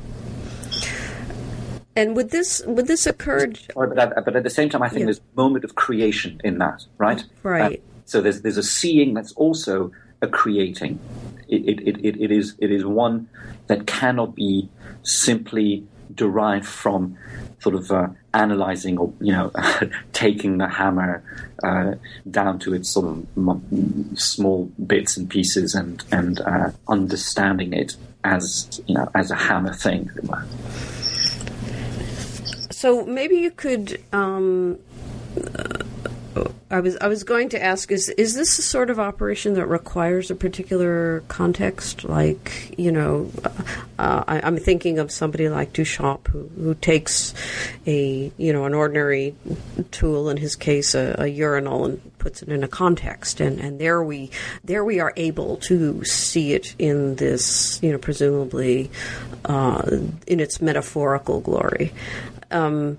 [1.96, 3.52] And would this would this occur?
[3.74, 5.06] But at, but at the same time, I think yeah.
[5.06, 7.24] there's a moment of creation in that, right?
[7.42, 7.80] Right.
[7.80, 9.90] Uh, so there's there's a seeing that's also
[10.22, 11.00] a creating.
[11.48, 13.28] It, it, it, it is it is one
[13.66, 14.68] that cannot be
[15.02, 17.16] simply derived from
[17.60, 19.50] sort of uh, analyzing or you know
[20.12, 21.22] taking the hammer
[21.62, 21.94] uh,
[22.30, 27.96] down to its sort of m- small bits and pieces and and uh, understanding it
[28.24, 30.10] as you know as a hammer thing.
[32.70, 34.78] So maybe you could um,
[36.70, 39.66] I was I was going to ask is is this a sort of operation that
[39.66, 42.04] requires a particular context?
[42.04, 43.30] Like you know,
[43.98, 47.32] uh, I, am thinking of somebody like Duchamp who, who takes
[47.86, 49.34] a you know an ordinary
[49.92, 53.80] tool, in his case a, a urinal, and puts it in a context, and, and
[53.80, 54.30] there we
[54.62, 58.90] there we are able to see it in this you know presumably
[59.46, 59.90] uh,
[60.26, 61.94] in its metaphorical glory.
[62.50, 62.98] Um,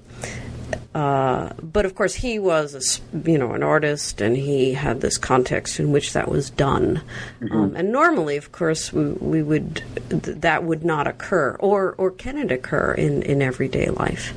[0.94, 5.18] uh, but of course, he was, a, you know, an artist, and he had this
[5.18, 7.02] context in which that was done.
[7.42, 7.56] Mm-hmm.
[7.56, 12.12] Um, and normally, of course, we, we would th- that would not occur, or or
[12.12, 14.34] can it occur in in everyday life?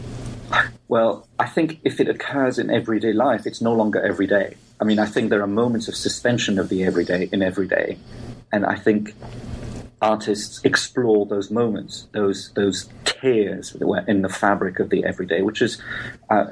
[0.88, 4.56] Well, I think if it occurs in everyday life, it's no longer everyday.
[4.80, 7.96] I mean, I think there are moments of suspension of the everyday in everyday,
[8.52, 9.14] and I think
[10.02, 15.42] artists explore those moments, those those tears that were in the fabric of the everyday,
[15.42, 15.80] which is,
[16.28, 16.46] uh,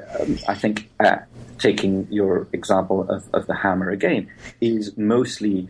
[0.47, 1.17] I think, uh,
[1.59, 4.31] taking your example of, of the hammer again,
[4.61, 5.69] is mostly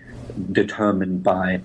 [0.51, 1.61] determined by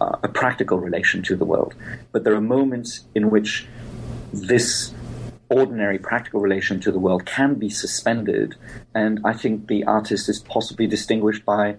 [0.00, 1.74] uh, a practical relation to the world.
[2.12, 3.66] But there are moments in which
[4.32, 4.94] this
[5.48, 8.54] ordinary practical relation to the world can be suspended,
[8.94, 11.76] and I think the artist is possibly distinguished by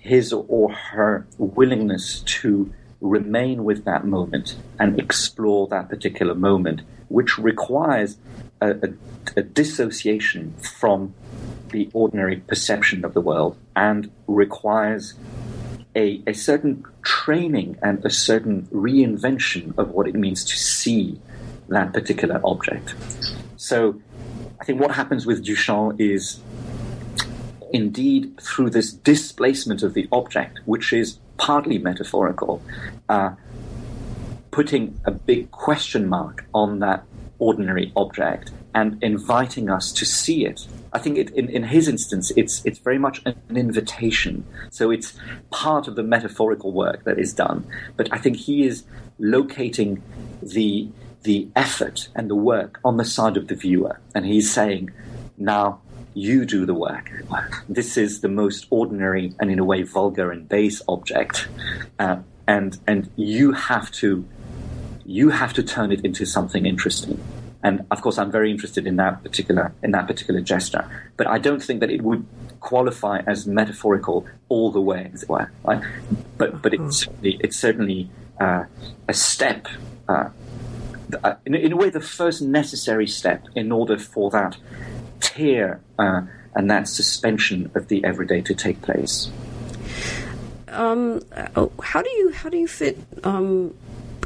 [0.00, 2.72] his or her willingness to
[3.04, 8.16] remain with that moment and explore that particular moment, which requires
[8.62, 8.88] a, a,
[9.36, 11.14] a dissociation from
[11.68, 15.14] the ordinary perception of the world and requires
[15.94, 21.20] a, a, certain training and a certain reinvention of what it means to see
[21.68, 22.94] that particular object.
[23.56, 24.00] So
[24.60, 26.40] I think what happens with Duchamp is
[27.70, 32.62] indeed through this displacement of the object, which is partly metaphorical,
[33.10, 33.30] uh,
[34.50, 37.04] putting a big question mark on that
[37.38, 40.66] ordinary object and inviting us to see it.
[40.94, 43.36] I think it, in, in his instance, it's it's very much an,
[43.66, 44.46] invitation.
[44.70, 45.18] So it's
[45.50, 47.66] part of the metaphorical work that is done.
[47.98, 48.84] But I think he is
[49.18, 50.02] locating
[50.40, 50.88] the
[51.24, 54.92] the effort and the work on the side of the viewer, and he's saying,
[55.36, 55.80] now
[56.14, 57.10] you do the work.
[57.68, 61.48] This is the most ordinary and, in a way, vulgar and base object,
[61.98, 64.24] uh, and and you have to
[65.04, 67.22] you have to turn it into something interesting.
[67.62, 70.88] And of course, I'm very interested in that particular in that particular gesture.
[71.16, 72.26] But I don't think that it would
[72.60, 75.50] qualify as metaphorical all the way, as it were.
[75.64, 75.82] Right?
[76.38, 76.90] But but it's mm-hmm.
[76.90, 78.10] certainly, it's certainly
[78.40, 78.64] uh,
[79.08, 79.66] a step.
[80.08, 80.28] Uh,
[81.22, 84.56] uh, in, in a way, the first necessary step in order for that
[85.20, 86.22] tear uh,
[86.54, 89.30] and that suspension of the everyday to take place.
[90.68, 91.20] Um,
[91.56, 93.74] oh, how do you how do you fit um,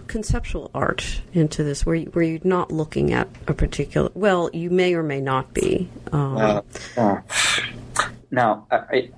[0.07, 4.11] conceptual art into this, where you, where you're not looking at a particular?
[4.15, 5.89] Well, you may or may not be.
[6.11, 6.63] Um, uh,
[6.97, 7.21] uh,
[8.31, 9.11] now, I,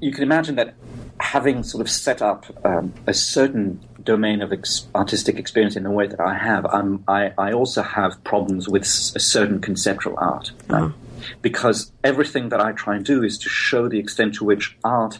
[0.00, 0.74] you can imagine that
[1.20, 5.90] having sort of set up um, a certain domain of ex- artistic experience in the
[5.90, 10.52] way that I have, I, I also have problems with a certain conceptual art.
[10.68, 10.82] Right?
[10.82, 10.92] Uh-huh.
[11.40, 15.18] Because everything that I try and do is to show the extent to which art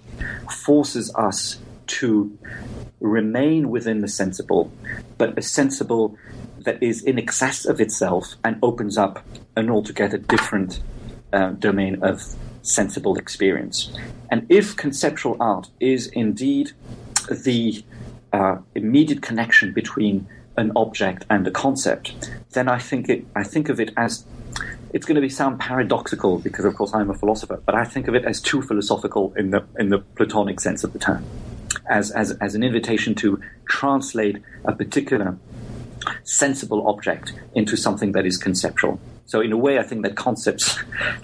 [0.51, 2.37] forces us to
[3.01, 4.71] remain within the sensible,
[5.19, 6.17] but a sensible
[6.59, 9.25] that is in excess of itself and opens up
[9.57, 10.81] an altogether different
[11.33, 12.23] uh, domain of
[12.63, 13.93] sensible experience.
[14.31, 16.73] And if conceptual art is indeed
[17.31, 17.85] the
[18.35, 20.27] uh, immediate connection between
[20.57, 22.13] an object and a concept,
[22.51, 24.25] then I think it I think of it as
[24.93, 28.09] it's going to be sound paradoxical because, of course, I'm a philosopher, but I think
[28.09, 31.25] of it as too philosophical in the in the Platonic sense of the term,
[31.89, 35.39] as as as an invitation to translate a particular
[36.25, 38.99] sensible object into something that is conceptual.
[39.27, 40.79] So, in a way, I think that concepts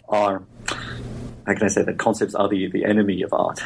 [0.08, 0.42] are.
[1.46, 3.60] How can I say that concepts are the, the enemy of art?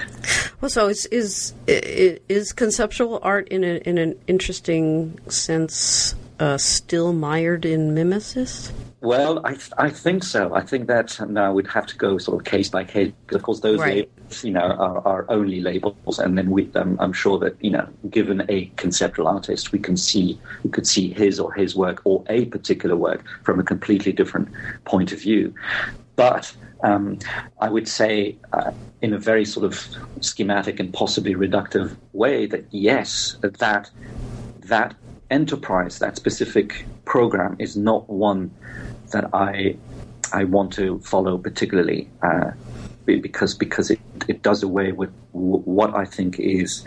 [0.60, 7.12] Well, so is is is conceptual art in a, in an interesting sense uh, still
[7.12, 8.72] mired in mimesis?
[9.00, 10.54] Well, I, I think so.
[10.54, 13.42] I think that now we'd have to go sort of case by case because, of
[13.42, 14.08] course, those right.
[14.08, 17.70] labels, you know, are, are only labels, and then we, um, I'm sure that you
[17.70, 22.00] know, given a conceptual artist, we can see we could see his or his work
[22.04, 24.48] or a particular work from a completely different
[24.84, 25.54] point of view.
[26.16, 26.54] But
[26.84, 27.18] um,
[27.60, 28.70] I would say, uh,
[29.00, 29.88] in a very sort of
[30.20, 33.90] schematic and possibly reductive way, that yes, that
[34.66, 34.94] that
[35.30, 38.50] enterprise, that specific program, is not one
[39.12, 39.76] that I
[40.32, 42.50] I want to follow particularly uh,
[43.06, 46.84] because because it, it does away with w- what I think is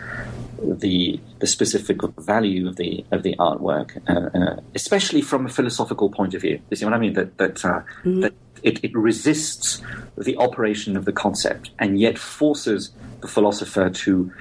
[0.60, 6.10] the the specific value of the of the artwork, uh, uh, especially from a philosophical
[6.10, 6.60] point of view.
[6.70, 7.14] You see what I mean?
[7.14, 8.20] That that uh, mm-hmm.
[8.20, 9.80] that it, it resists
[10.16, 12.90] the operation of the concept and yet forces
[13.20, 14.32] the philosopher to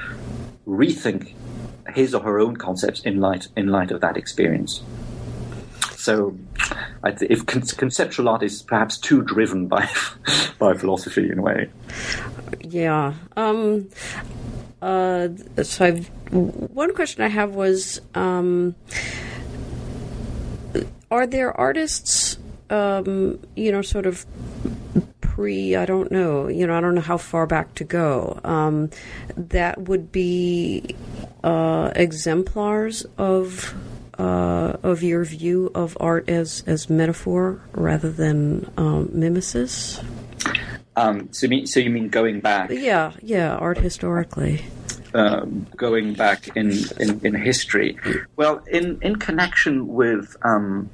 [0.67, 1.33] rethink
[1.93, 4.81] his or her own concepts in light in light of that experience.
[5.95, 6.37] So,
[7.03, 9.89] if con- conceptual art is perhaps too driven by
[10.59, 11.69] by philosophy in a way.
[12.61, 13.13] Yeah.
[13.35, 13.89] Um,
[14.81, 15.29] uh,
[15.63, 18.75] so, I've, one question I have was: um,
[21.09, 22.37] Are there artists,
[22.69, 24.25] um, you know, sort of
[25.21, 25.75] pre?
[25.75, 26.47] I don't know.
[26.47, 28.39] You know, I don't know how far back to go.
[28.43, 28.89] Um,
[29.35, 30.95] that would be
[31.43, 33.73] uh, exemplars of
[34.17, 40.01] uh, of your view of art as as metaphor rather than um, mimesis?
[40.97, 42.71] Um, so, you mean, so you mean going back?
[42.71, 44.65] Yeah, yeah, art historically.
[45.13, 47.97] Um, going back in, in, in, history.
[48.35, 50.89] Well, in, in connection with um,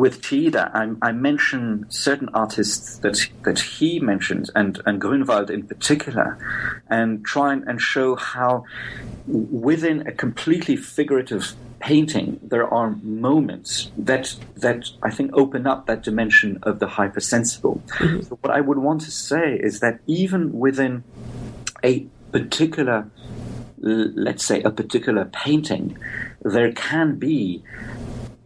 [0.00, 5.62] with Chillida, I, I mention certain artists that that he mentions, and and Grünewald in
[5.72, 6.38] particular,
[6.88, 8.64] and try and show how
[9.26, 16.02] within a completely figurative painting, there are moments that that I think open up that
[16.02, 17.82] dimension of the hypersensible.
[17.88, 18.22] Mm-hmm.
[18.22, 21.04] So what I would want to say is that even within
[21.84, 23.10] a particular,
[23.78, 25.98] let's say, a particular painting,
[26.42, 27.62] there can be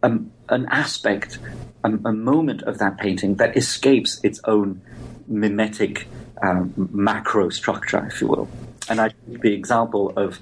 [0.03, 1.39] um, an aspect,
[1.83, 4.81] a, a, moment of that painting that escapes its own
[5.27, 6.07] mimetic
[6.41, 8.47] um, macro structure, if you will.
[8.89, 10.39] And I give the example of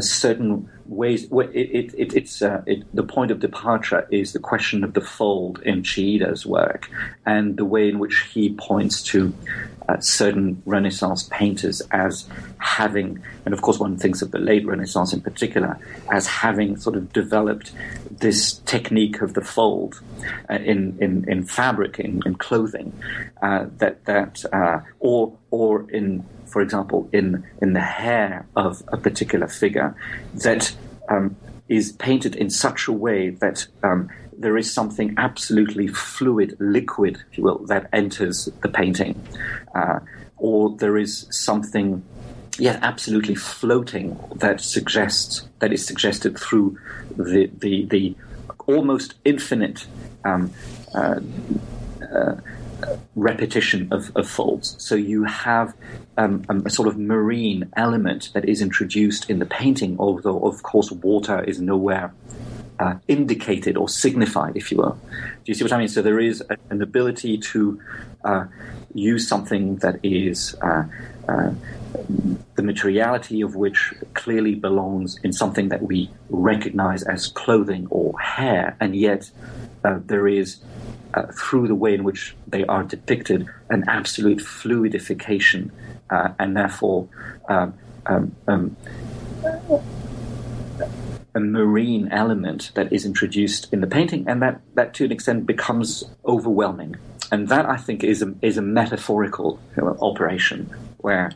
[0.00, 1.24] certain ways.
[1.30, 5.60] It, it, it, it's uh, the point of departure is the question of the fold
[5.62, 6.90] in Chillida's work,
[7.24, 9.32] and the way in which he points to
[9.88, 12.26] uh, certain Renaissance painters as
[12.58, 15.78] having, and of course one thinks of the late Renaissance in particular,
[16.10, 17.72] as having sort of developed
[18.10, 20.00] this technique of the fold
[20.50, 22.92] uh, in, in in fabric in, in clothing,
[23.42, 28.96] uh, that that uh, or or in for example, in in the hair of a
[28.96, 29.94] particular figure,
[30.34, 30.74] that
[31.08, 31.36] um,
[31.68, 37.38] is painted in such a way that um, there is something absolutely fluid, liquid, if
[37.38, 39.20] you will, that enters the painting,
[39.74, 40.00] uh,
[40.36, 42.02] or there is something,
[42.58, 46.78] yeah, absolutely floating that suggests that is suggested through
[47.16, 48.16] the the, the
[48.66, 49.86] almost infinite.
[50.24, 50.52] Um,
[50.94, 51.20] uh,
[52.14, 52.36] uh,
[53.14, 54.76] repetition of, of, folds.
[54.78, 55.74] So you have
[56.16, 60.90] um, a sort of marine element that is introduced in the painting, although, of course,
[60.90, 62.12] water is nowhere
[62.78, 64.98] uh, indicated or signified, if you will.
[65.10, 65.88] Do you see what I mean?
[65.88, 67.80] So there is a, an ability to
[68.24, 68.46] uh,
[68.94, 70.54] use something that is.
[70.60, 70.84] Uh,
[71.28, 71.50] uh
[72.56, 78.76] the materiality of which clearly belongs in something that we recognize as clothing or hair,
[78.80, 79.30] and yet
[79.84, 80.58] uh, there is
[81.14, 85.70] uh, through the way in which they are depicted, an absolute fluidification,
[86.10, 87.08] uh, and therefore
[87.48, 87.74] um,
[88.06, 88.76] um, um,
[91.34, 95.46] a marine element that is introduced in the painting, and that, that to an extent
[95.46, 96.96] becomes overwhelming.
[97.32, 99.58] And that I think is a, is a metaphorical
[100.00, 101.32] operation where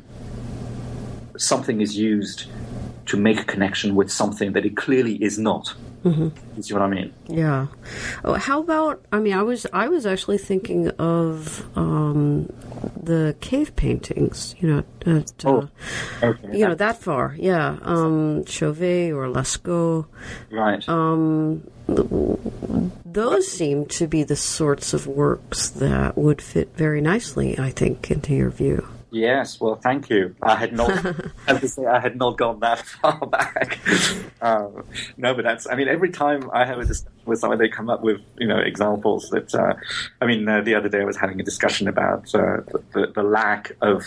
[1.37, 2.47] something is used
[3.07, 5.74] to make a connection with something that it clearly is not.
[6.05, 6.28] Mm-hmm.
[6.57, 7.12] You see what I mean?
[7.28, 7.66] Yeah.
[8.24, 9.05] Oh, how about?
[9.12, 12.46] I mean, I was I was actually thinking of um,
[13.03, 14.55] the cave paintings.
[14.61, 15.68] You know, uh, Oh,
[16.22, 16.57] okay.
[16.59, 17.34] you know that far.
[17.38, 20.07] Yeah, um, Chauvet or Lascaux.
[20.51, 20.88] right.
[20.88, 21.62] Um,
[23.05, 28.11] those seem to be the sorts of works that would fit very nicely, I think,
[28.11, 28.86] into your view.
[29.11, 30.34] Yes, well, thank you.
[30.42, 30.90] I had not,
[31.64, 33.78] say, I had not gone that far back.
[34.40, 34.84] Um,
[35.16, 37.89] no, but that's, I mean, every time I have a discussion with someone, they come
[37.91, 39.74] up with, you know, examples that, uh,
[40.20, 42.59] I mean, uh, the other day I was having a discussion about uh,
[42.93, 44.03] the, the lack of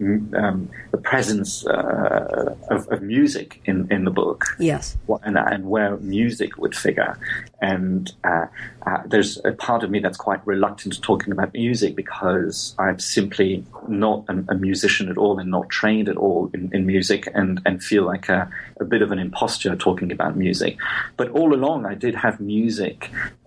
[0.00, 4.96] um, the presence uh, of, of music in, in the book Yes.
[5.22, 7.18] and, and where music would figure.
[7.60, 8.46] And uh,
[8.86, 12.98] uh, there's a part of me that's quite reluctant to talking about music because I'm
[12.98, 17.28] simply not a, a musician at all and not trained at all in, in music
[17.34, 18.50] and, and feel like a,
[18.80, 20.76] a bit of an imposture talking about music.
[21.16, 22.53] But all along, I did have music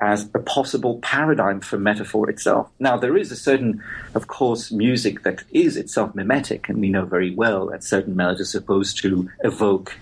[0.01, 2.69] as a possible paradigm for metaphor itself.
[2.79, 3.83] Now, there is a certain,
[4.13, 8.41] of course, music that is itself mimetic, and we know very well that certain melodies
[8.41, 9.97] are supposed to evoke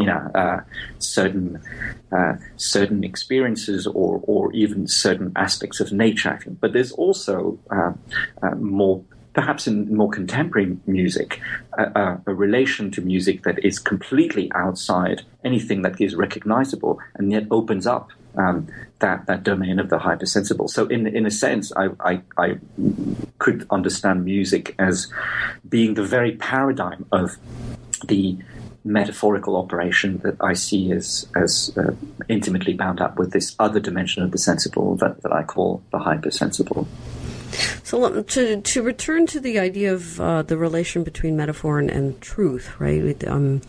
[0.00, 0.60] you know, uh,
[0.98, 1.60] certain
[2.10, 6.30] uh, certain experiences or or even certain aspects of nature.
[6.30, 7.92] I think, but there's also uh,
[8.42, 9.04] uh, more.
[9.32, 11.40] Perhaps in more contemporary music,
[11.78, 17.86] a relation to music that is completely outside anything that is recognizable and yet opens
[17.86, 18.68] up um,
[19.00, 20.68] that that domain of the hypersensible.
[20.68, 22.58] So, in in a sense, I, I, I
[23.38, 25.12] could understand music as
[25.68, 27.36] being the very paradigm of
[28.06, 28.38] the
[28.82, 31.92] metaphorical operation that I see as as uh,
[32.28, 35.98] intimately bound up with this other dimension of the sensible that, that I call the
[35.98, 36.88] hypersensible.
[37.84, 42.20] So to to return to the idea of uh, the relation between metaphor and, and
[42.20, 43.26] truth, right?
[43.26, 43.62] Um,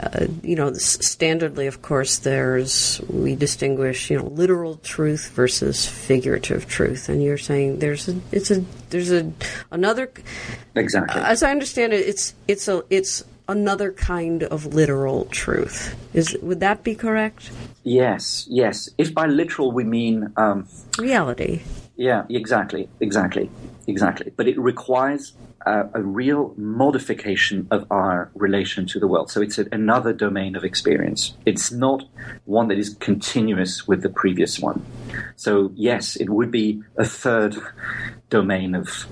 [0.00, 6.68] uh, you know, standardly, of course, there's we distinguish, you know, literal truth versus figurative
[6.68, 9.32] truth, and you're saying there's a it's a there's a
[9.70, 10.10] another.
[10.74, 11.20] Exactly.
[11.20, 15.96] As I understand it, it's it's a it's another kind of literal truth.
[16.14, 17.50] Is would that be correct?
[17.82, 18.90] yes, yes.
[18.98, 21.62] If by literal we mean um, Reality.
[21.98, 23.50] Yeah, exactly, exactly,
[23.88, 24.32] exactly.
[24.36, 25.32] But it requires
[25.66, 29.32] uh, a real modification of our relation to the world.
[29.32, 31.34] So it's a, another domain of experience.
[31.44, 32.04] It's not
[32.44, 34.86] one that is continuous with the previous one.
[35.34, 37.56] So yes, it would be a third
[38.30, 39.06] domain of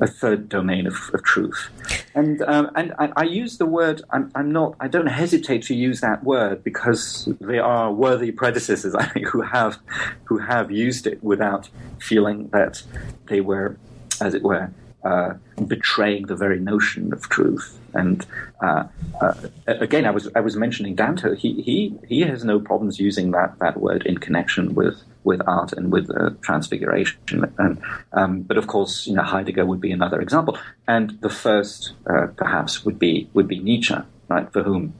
[0.00, 1.68] a third domain of, of truth.
[2.14, 4.02] And um, and I, I use the word.
[4.10, 4.76] I'm, I'm not.
[4.80, 9.40] I don't hesitate to use that word because there are worthy predecessors, I think, who
[9.40, 9.78] have
[10.24, 12.82] who have used it without feeling that
[13.28, 13.76] they were,
[14.20, 14.70] as it were,
[15.04, 15.34] uh,
[15.66, 17.78] betraying the very notion of truth.
[17.94, 18.24] And
[18.62, 18.84] uh,
[19.20, 19.34] uh,
[19.66, 21.36] again, I was I was mentioning Danto.
[21.36, 25.72] He he he has no problems using that that word in connection with with art
[25.72, 27.52] and with uh, transfiguration.
[27.58, 27.82] And
[28.12, 30.58] um, but of course, you know, Heidegger would be another example.
[30.88, 33.96] And the first, uh, perhaps, would be would be Nietzsche,
[34.28, 34.50] right?
[34.52, 34.94] For whom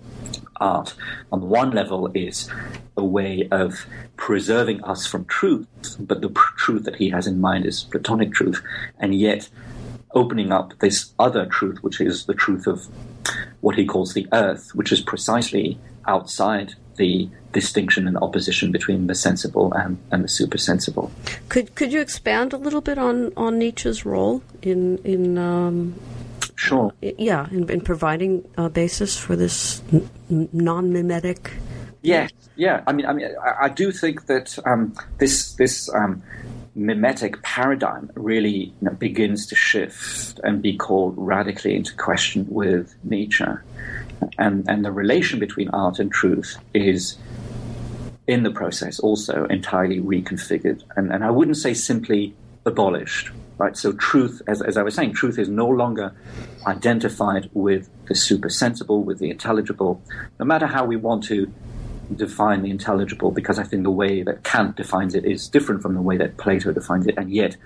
[0.61, 0.95] art,
[1.33, 2.49] on one level, is
[2.97, 3.87] a way of
[4.17, 5.67] preserving us from truth,
[5.99, 8.63] but the pr- truth that he has in mind is Platonic truth,
[8.99, 9.49] and yet
[10.15, 12.87] opening up this other truth, which is the truth of
[13.61, 19.15] what he calls the earth, which is precisely outside the distinction and opposition between the
[19.15, 21.11] sensible and, and the supersensible.
[21.49, 25.95] Could could you expand a little bit on, on Nietzsche's role in in um,
[26.55, 26.93] Sure.
[27.01, 31.51] yeah in, in providing a basis for this n- n- non-mimetic
[32.03, 32.83] Yeah, yeah.
[32.87, 36.23] I mean, I mean, I, I do think that um, this this um,
[36.75, 42.95] mimetic paradigm really you know, begins to shift and be called radically into question with
[43.05, 43.45] Nietzsche,
[44.39, 47.17] and and the relation between art and truth is
[48.27, 53.31] in the process also entirely reconfigured, and and I wouldn't say simply abolished.
[53.59, 56.13] Right, so truth, as, as I was saying, truth is no longer
[56.67, 60.03] identified with the supersensible, with the intelligible,
[60.41, 61.53] no matter how we want to
[62.15, 65.95] define the intelligible because I think the way that Kant defines it is different from
[65.95, 67.57] the way that Plato defines it, and yet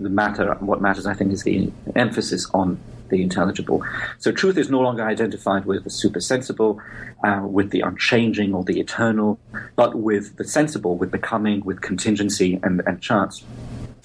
[0.00, 3.84] the matter, what matters, I think, is the emphasis on the intelligible.
[4.18, 6.80] So truth is no longer identified with the supersensible,
[7.22, 9.38] uh, with the unchanging or the eternal,
[9.76, 13.44] but with the sensible, with becoming, with contingency and, and chance.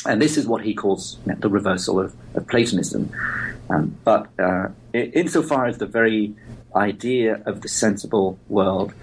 [0.05, 3.09] And this is what he calls you know, the reversal of, of Platonism.
[3.69, 6.35] Um, but uh, insofar as the very
[6.76, 8.93] idea of the sensible world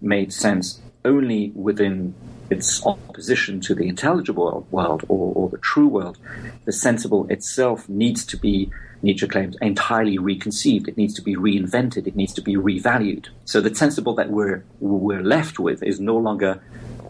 [0.00, 2.14] made sense only within
[2.50, 6.18] its opposition to the intelligible world or, or the true world,
[6.64, 8.70] the sensible itself needs to be,
[9.02, 10.88] Nietzsche claims, entirely reconceived.
[10.88, 12.06] It needs to be reinvented.
[12.06, 13.26] It needs to be revalued.
[13.44, 16.60] So the sensible that we're, we're left with is no longer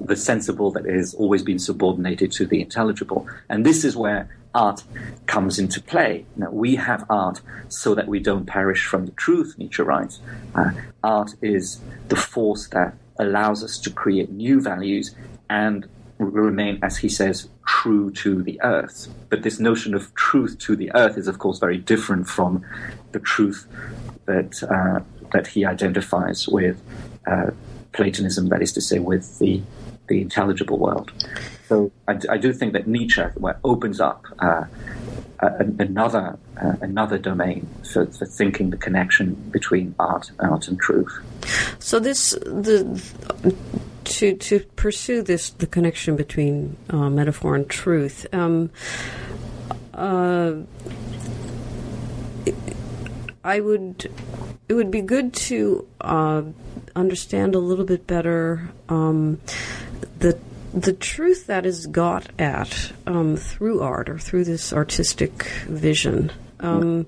[0.01, 3.27] the sensible that has always been subordinated to the intelligible.
[3.49, 4.83] And this is where art
[5.27, 6.25] comes into play.
[6.37, 10.21] Now, we have art so that we don't perish from the truth, Nietzsche writes.
[10.55, 10.71] Uh,
[11.05, 15.15] art is the force that allows us to create new values
[15.51, 15.87] and
[16.19, 19.09] remain, as he says, true to the earth.
[19.29, 22.65] But this notion of truth to the earth is, of course, very different from
[23.13, 23.67] the truth
[24.25, 25.01] that uh,
[25.33, 26.81] that he identifies with
[27.27, 27.51] uh,
[27.93, 29.63] Platonism, that is to say, with the
[30.09, 31.13] the intelligible world.
[31.69, 33.23] So I, I do think that Nietzsche
[33.65, 34.65] opens up uh,
[35.41, 41.13] another uh, another domain for, for thinking the connection between art, art and truth.
[41.79, 43.03] So this the
[44.05, 48.27] to to pursue this the connection between uh, metaphor and truth.
[48.33, 48.71] Um,
[49.93, 50.55] uh,
[53.45, 54.11] I would
[54.69, 56.43] it would be good to uh,
[56.95, 59.41] understand a little bit better um,
[60.19, 60.39] the
[60.73, 66.31] the truth that is got at um, through art or through this artistic vision.
[66.61, 67.07] Um,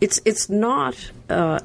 [0.00, 1.60] it's it's not uh,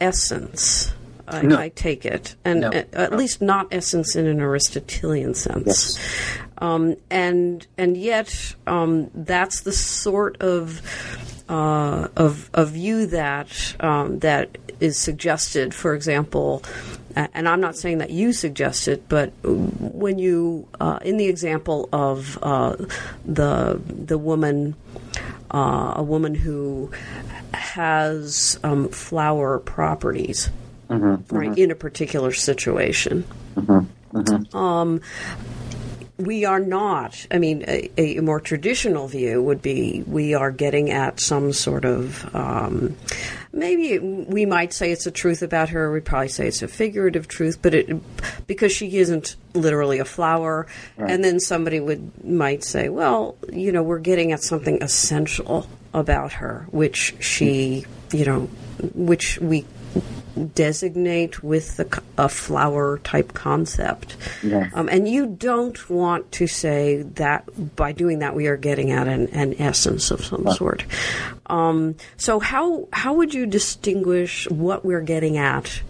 [0.00, 0.92] essence.
[1.26, 1.58] I, no.
[1.58, 2.70] I, take it, and no.
[2.70, 5.66] at, at least not essence in an Aristotelian sense.
[5.66, 6.38] Yes.
[6.58, 10.82] Um, and and yet um, that's the sort of
[11.48, 15.74] uh, of a view that um, that is suggested.
[15.74, 16.62] For example,
[17.16, 21.88] and I'm not saying that you suggest it, but when you, uh, in the example
[21.92, 22.76] of uh,
[23.24, 24.74] the the woman,
[25.50, 26.90] uh, a woman who
[27.52, 30.50] has um, flower properties,
[30.88, 31.60] mm-hmm, right, mm-hmm.
[31.60, 33.24] in a particular situation.
[33.54, 34.56] Mm-hmm, mm-hmm.
[34.56, 35.00] um,
[36.24, 37.26] we are not.
[37.30, 41.84] I mean, a, a, more traditional view would be we are getting at some sort
[41.84, 42.34] of.
[42.34, 42.96] Um,
[43.52, 45.92] maybe we might say it's a truth about her.
[45.92, 50.66] We'd probably say it's a figurative truth, but it because she isn't literally a flower.
[50.96, 51.10] Right.
[51.10, 56.32] And then somebody would might say, well, you know, we're getting at something essential about
[56.34, 58.40] her, which she, you know,
[58.94, 59.64] which we
[60.54, 64.16] designate with the, a flower type concept.
[64.42, 64.70] Yes.
[64.74, 69.06] Um, and you don't want to say that by doing that we are getting at
[69.06, 70.84] an, an essence of some sort.
[71.46, 75.82] Um, so how how would you distinguish what we're getting at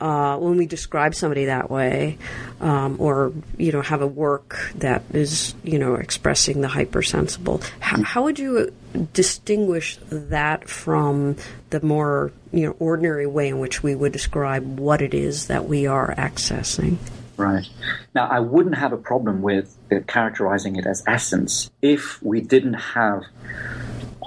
[0.00, 2.16] uh, when we describe somebody that way,
[2.60, 7.98] um, or you know have a work that is you know expressing the hypersensible, how,
[7.98, 8.04] mm.
[8.04, 8.72] how would you
[9.12, 11.36] distinguish that from
[11.70, 15.66] the more you know ordinary way in which we would describe what it is that
[15.66, 16.96] we are accessing?
[17.36, 17.66] Right.
[18.14, 19.74] Now, I wouldn't have a problem with
[20.06, 23.22] characterizing it as essence if we didn't have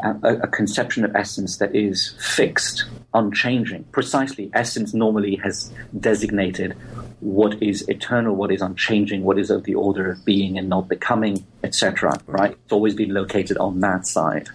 [0.03, 3.83] a, a, conception of essence that is fixed, unchanging.
[3.91, 6.75] Precisely, essence normally has designated
[7.23, 10.89] what is eternal, what is unchanging, what is of the order of being and not
[10.89, 12.19] becoming, etc.
[12.27, 12.51] Right?
[12.51, 14.49] It's always been located on that side.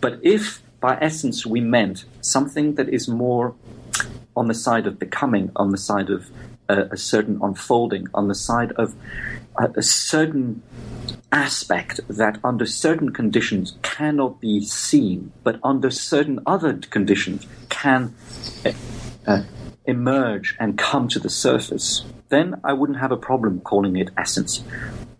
[0.00, 3.54] But if by essence we meant something that is more
[4.36, 6.30] on the side of becoming, on the side of
[6.68, 8.94] a, a certain unfolding, on the side of
[9.58, 10.62] a, a certain
[11.32, 18.14] aspect that under certain conditions cannot be seen, but under certain other conditions can
[19.26, 19.42] uh,
[19.90, 24.64] emerge and come to the surface, then I wouldn't have a problem calling it essence.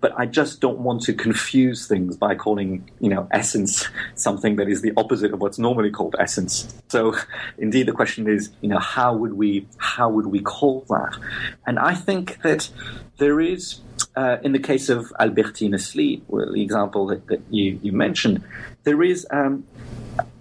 [0.00, 4.66] But I just don't want to confuse things by calling, you know, essence something that
[4.66, 6.74] is the opposite of what's normally called essence.
[6.88, 7.14] So,
[7.58, 11.18] indeed, the question is, you know, how would we how would we call that?
[11.66, 12.70] And I think that
[13.18, 13.80] there is
[14.16, 18.42] uh, in the case of Albertine asleep, well, the example that, that you, you mentioned,
[18.84, 19.64] there is um,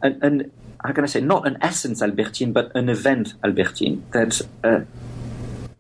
[0.01, 0.51] an, an,
[0.84, 4.82] how can I say, not an essence Albertine, but an event Albertine that uh,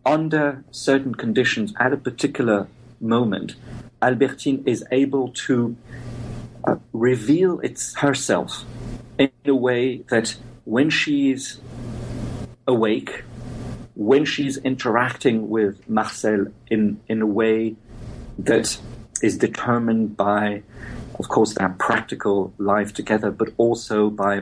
[0.05, 2.67] under certain conditions at a particular
[2.99, 3.55] moment,
[4.01, 5.75] Albertine is able to
[6.65, 8.65] uh, reveal its herself
[9.17, 10.35] in a way that
[10.65, 11.59] when she's
[12.67, 13.23] awake,
[13.95, 17.75] when she's interacting with Marcel in, in a way
[18.37, 18.77] that
[19.21, 20.63] is determined by,
[21.17, 24.41] of course, their practical life together, but also by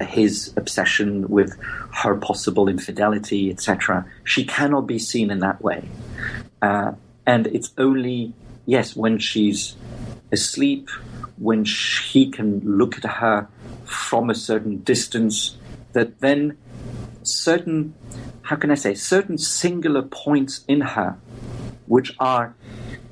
[0.00, 1.56] his obsession with
[1.92, 4.06] her possible infidelity, etc.
[4.24, 5.88] She cannot be seen in that way.
[6.62, 6.92] Uh,
[7.26, 8.32] and it's only,
[8.66, 9.76] yes, when she's
[10.32, 10.88] asleep,
[11.36, 13.48] when he can look at her
[13.84, 15.56] from a certain distance,
[15.92, 16.56] that then
[17.22, 17.94] certain
[18.48, 21.18] how can I say, certain singular points in her
[21.84, 22.54] which are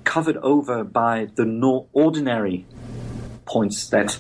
[0.05, 2.65] covered over by the no- ordinary
[3.45, 4.19] points that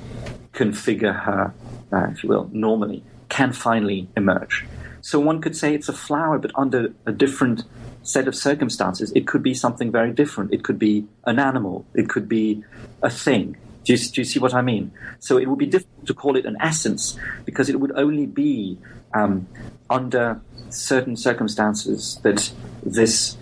[0.52, 1.54] configure her,
[1.92, 4.64] uh, if you will, normally, can finally emerge.
[5.00, 7.64] So one could say it's a flower, but under a different
[8.02, 10.52] set of circumstances, it could be something very different.
[10.52, 11.84] It could be an animal.
[11.94, 12.64] It could be
[13.02, 13.56] a thing.
[13.84, 14.90] Do you, do you see what I mean?
[15.20, 18.78] So it would be difficult to call it an essence because it would only be
[19.14, 19.46] um,
[19.88, 23.36] under certain circumstances that this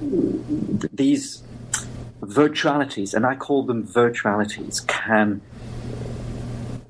[0.00, 1.42] these
[2.20, 5.40] virtualities, and I call them virtualities, can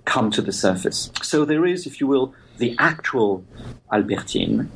[0.08, 1.10] come to the surface.
[1.22, 3.44] So there is, if you will, the actual
[3.92, 4.70] Albertine,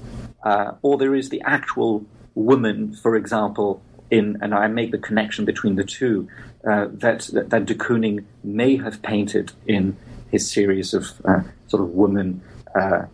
[0.44, 2.04] uh, or there is the actual
[2.34, 6.28] woman, for example, in, and I make the connection between the two,
[6.70, 9.96] uh, that, that, that de Kooning may have painted in
[10.30, 12.42] his series of uh, sort of women
[12.74, 13.06] uh,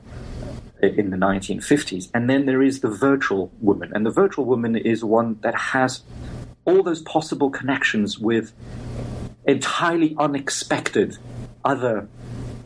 [0.83, 2.11] in the 1950s.
[2.12, 3.93] And then there is the virtual woman.
[3.95, 6.03] And the virtual woman is one that has
[6.64, 8.53] all those possible connections with
[9.47, 11.16] entirely unexpected
[11.65, 12.09] other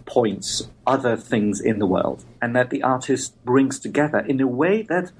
[0.05, 4.83] points, other things in the world, and that the artist brings together in a way
[4.83, 5.11] that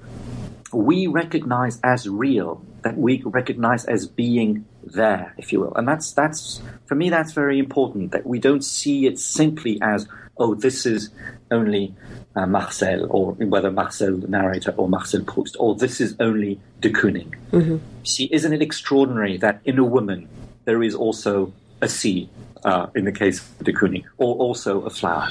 [0.73, 5.73] we recognize as real, that we recognize as being there, if you will.
[5.75, 10.07] And that's that's for me that's very important that we don't see it simply as
[10.37, 11.09] oh this is
[11.51, 11.93] only
[12.35, 16.89] uh, Marcel or whether Marcel the narrator or Marcel Proust or this is only de
[16.89, 17.35] Kooning.
[17.51, 17.77] Mm-hmm.
[18.03, 20.27] See, isn't it extraordinary that in a woman
[20.65, 22.29] there is also a sea
[22.65, 25.29] uh, in the case of de Kooning, or also a flower?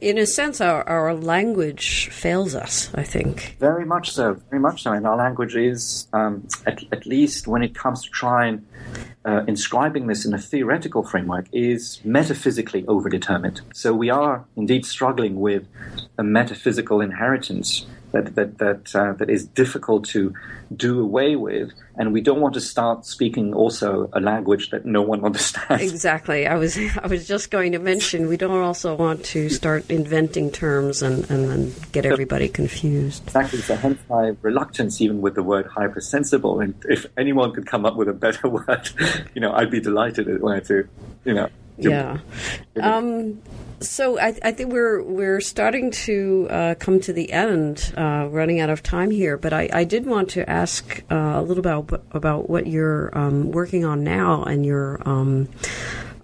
[0.00, 3.56] in a sense, our, our language fails us, I think.
[3.58, 4.92] Very much so, very much so.
[4.92, 8.64] And our language is, um, at, at, least when it comes to trying
[9.24, 13.60] uh, inscribing this in a theoretical framework, is metaphysically overdetermined.
[13.74, 15.66] So we are indeed struggling with
[16.18, 20.34] a metaphysical inheritance that that that uh, that is difficult to
[20.74, 25.02] do away with, and we don't want to start speaking also a language that no
[25.02, 25.82] one understands.
[25.82, 26.46] Exactly.
[26.46, 30.50] I was I was just going to mention we don't also want to start inventing
[30.50, 33.24] terms and and, and get everybody confused.
[33.24, 33.60] Exactly.
[33.60, 36.60] So hence my reluctance even with the word hypersensible.
[36.60, 38.90] And if anyone could come up with a better word,
[39.34, 40.88] you know, I'd be delighted to,
[41.24, 41.48] you know.
[41.78, 42.18] Yeah.
[42.80, 43.40] Um,
[43.80, 48.60] so I, I, think we're we're starting to uh, come to the end, uh, running
[48.60, 49.36] out of time here.
[49.36, 53.50] But I, I did want to ask uh, a little about about what you're um,
[53.50, 55.48] working on now and your um,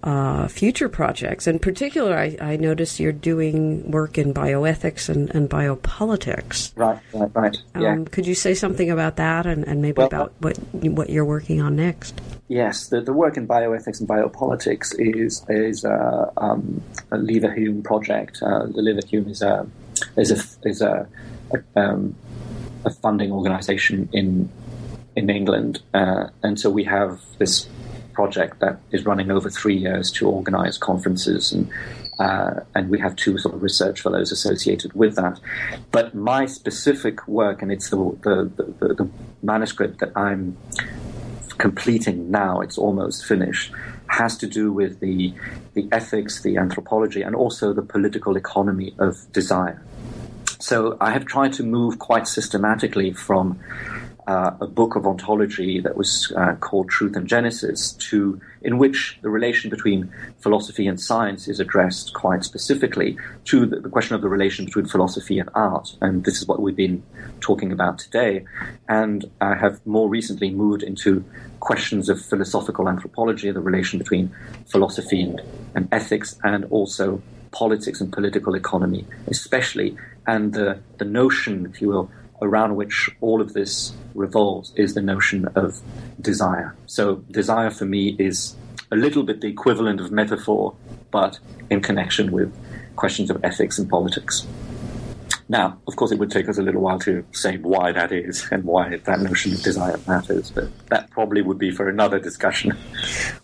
[0.02, 1.46] uh, future projects.
[1.46, 6.72] In particular, I, I noticed you're doing work in bioethics and, and biopolitics.
[6.76, 7.56] Right, right, right.
[7.74, 8.04] Um, yeah.
[8.10, 11.60] Could you say something about that and, and maybe well, about what what you're working
[11.60, 12.20] on next?
[12.48, 18.38] Yes, the, the work in bioethics and biopolitics is is uh, um, a Leverhulme project.
[18.42, 19.66] Uh, the Leverhulme is a
[20.16, 21.08] is a is a,
[21.52, 22.14] a, um,
[22.84, 24.48] a funding organisation in
[25.16, 27.68] in England, uh, and so we have this
[28.18, 31.64] project that is running over three years to organise conferences and
[32.26, 35.38] uh, and we have two sort of research fellows associated with that.
[35.92, 38.36] But my specific work, and it's the the,
[38.80, 39.06] the, the
[39.52, 40.56] manuscript that I'm
[41.66, 43.72] completing now, it's almost finished,
[44.08, 45.32] has to do with the
[45.76, 49.78] the ethics, the anthropology, and also the political economy of desire.
[50.70, 50.76] So
[51.08, 53.44] I have tried to move quite systematically from
[54.28, 59.18] uh, a book of ontology that was uh, called Truth and Genesis, to in which
[59.22, 63.16] the relation between philosophy and science is addressed quite specifically
[63.46, 66.60] to the, the, question of the relation between philosophy and art, and this is what
[66.60, 67.02] we've been
[67.40, 68.44] talking about today.
[68.86, 71.24] And I have more recently moved into
[71.60, 74.30] questions of philosophical anthropology, the relation between
[74.66, 75.40] philosophy and,
[75.74, 81.88] and ethics, and also politics and political economy, especially, and the, the notion, if you
[81.88, 82.10] will,
[82.42, 85.80] around which all of this revolves is the notion of
[86.20, 86.74] desire.
[86.86, 88.56] So, desire for me is
[88.90, 90.74] a little bit the equivalent of metaphor,
[91.10, 91.38] but
[91.70, 92.52] in connection with
[92.96, 94.46] questions of ethics and politics.
[95.50, 98.46] Now, of course, it would take us a little while to say why that is
[98.50, 102.76] and why that notion of desire matters, but that probably would be for another discussion.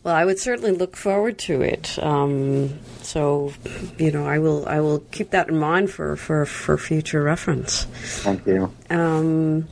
[0.03, 1.99] Well, I would certainly look forward to it.
[2.03, 3.55] Um, so,
[3.97, 7.85] you know, I will I will keep that in mind for for, for future reference.
[8.23, 8.71] Thank you.
[8.91, 9.67] Um,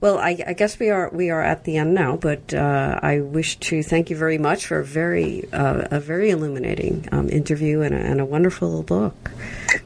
[0.00, 3.20] well, I, I, guess we are we are at the end now, but uh, I
[3.20, 7.80] wish to thank you very much for a very uh, a very illuminating um, interview
[7.80, 9.30] and a, and a, wonderful book.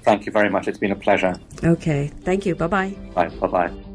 [0.03, 0.67] Thank you very much.
[0.67, 1.35] It's been a pleasure.
[1.63, 2.55] Okay, thank you.
[2.55, 2.97] Bye-bye.
[3.15, 3.69] Bye bye.
[3.69, 3.91] Bye.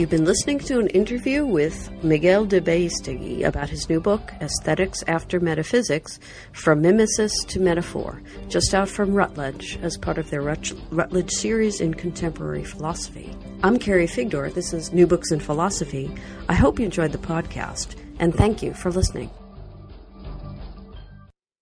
[0.00, 5.02] You've been listening to an interview with Miguel de Beistegui about his new book, Aesthetics
[5.06, 6.18] After Metaphysics
[6.52, 11.92] From Mimesis to Metaphor, just out from Routledge as part of their Routledge series in
[11.92, 13.36] contemporary philosophy.
[13.62, 14.54] I'm Carrie Figdor.
[14.54, 16.10] This is New Books in Philosophy.
[16.48, 19.28] I hope you enjoyed the podcast, and thank you for listening.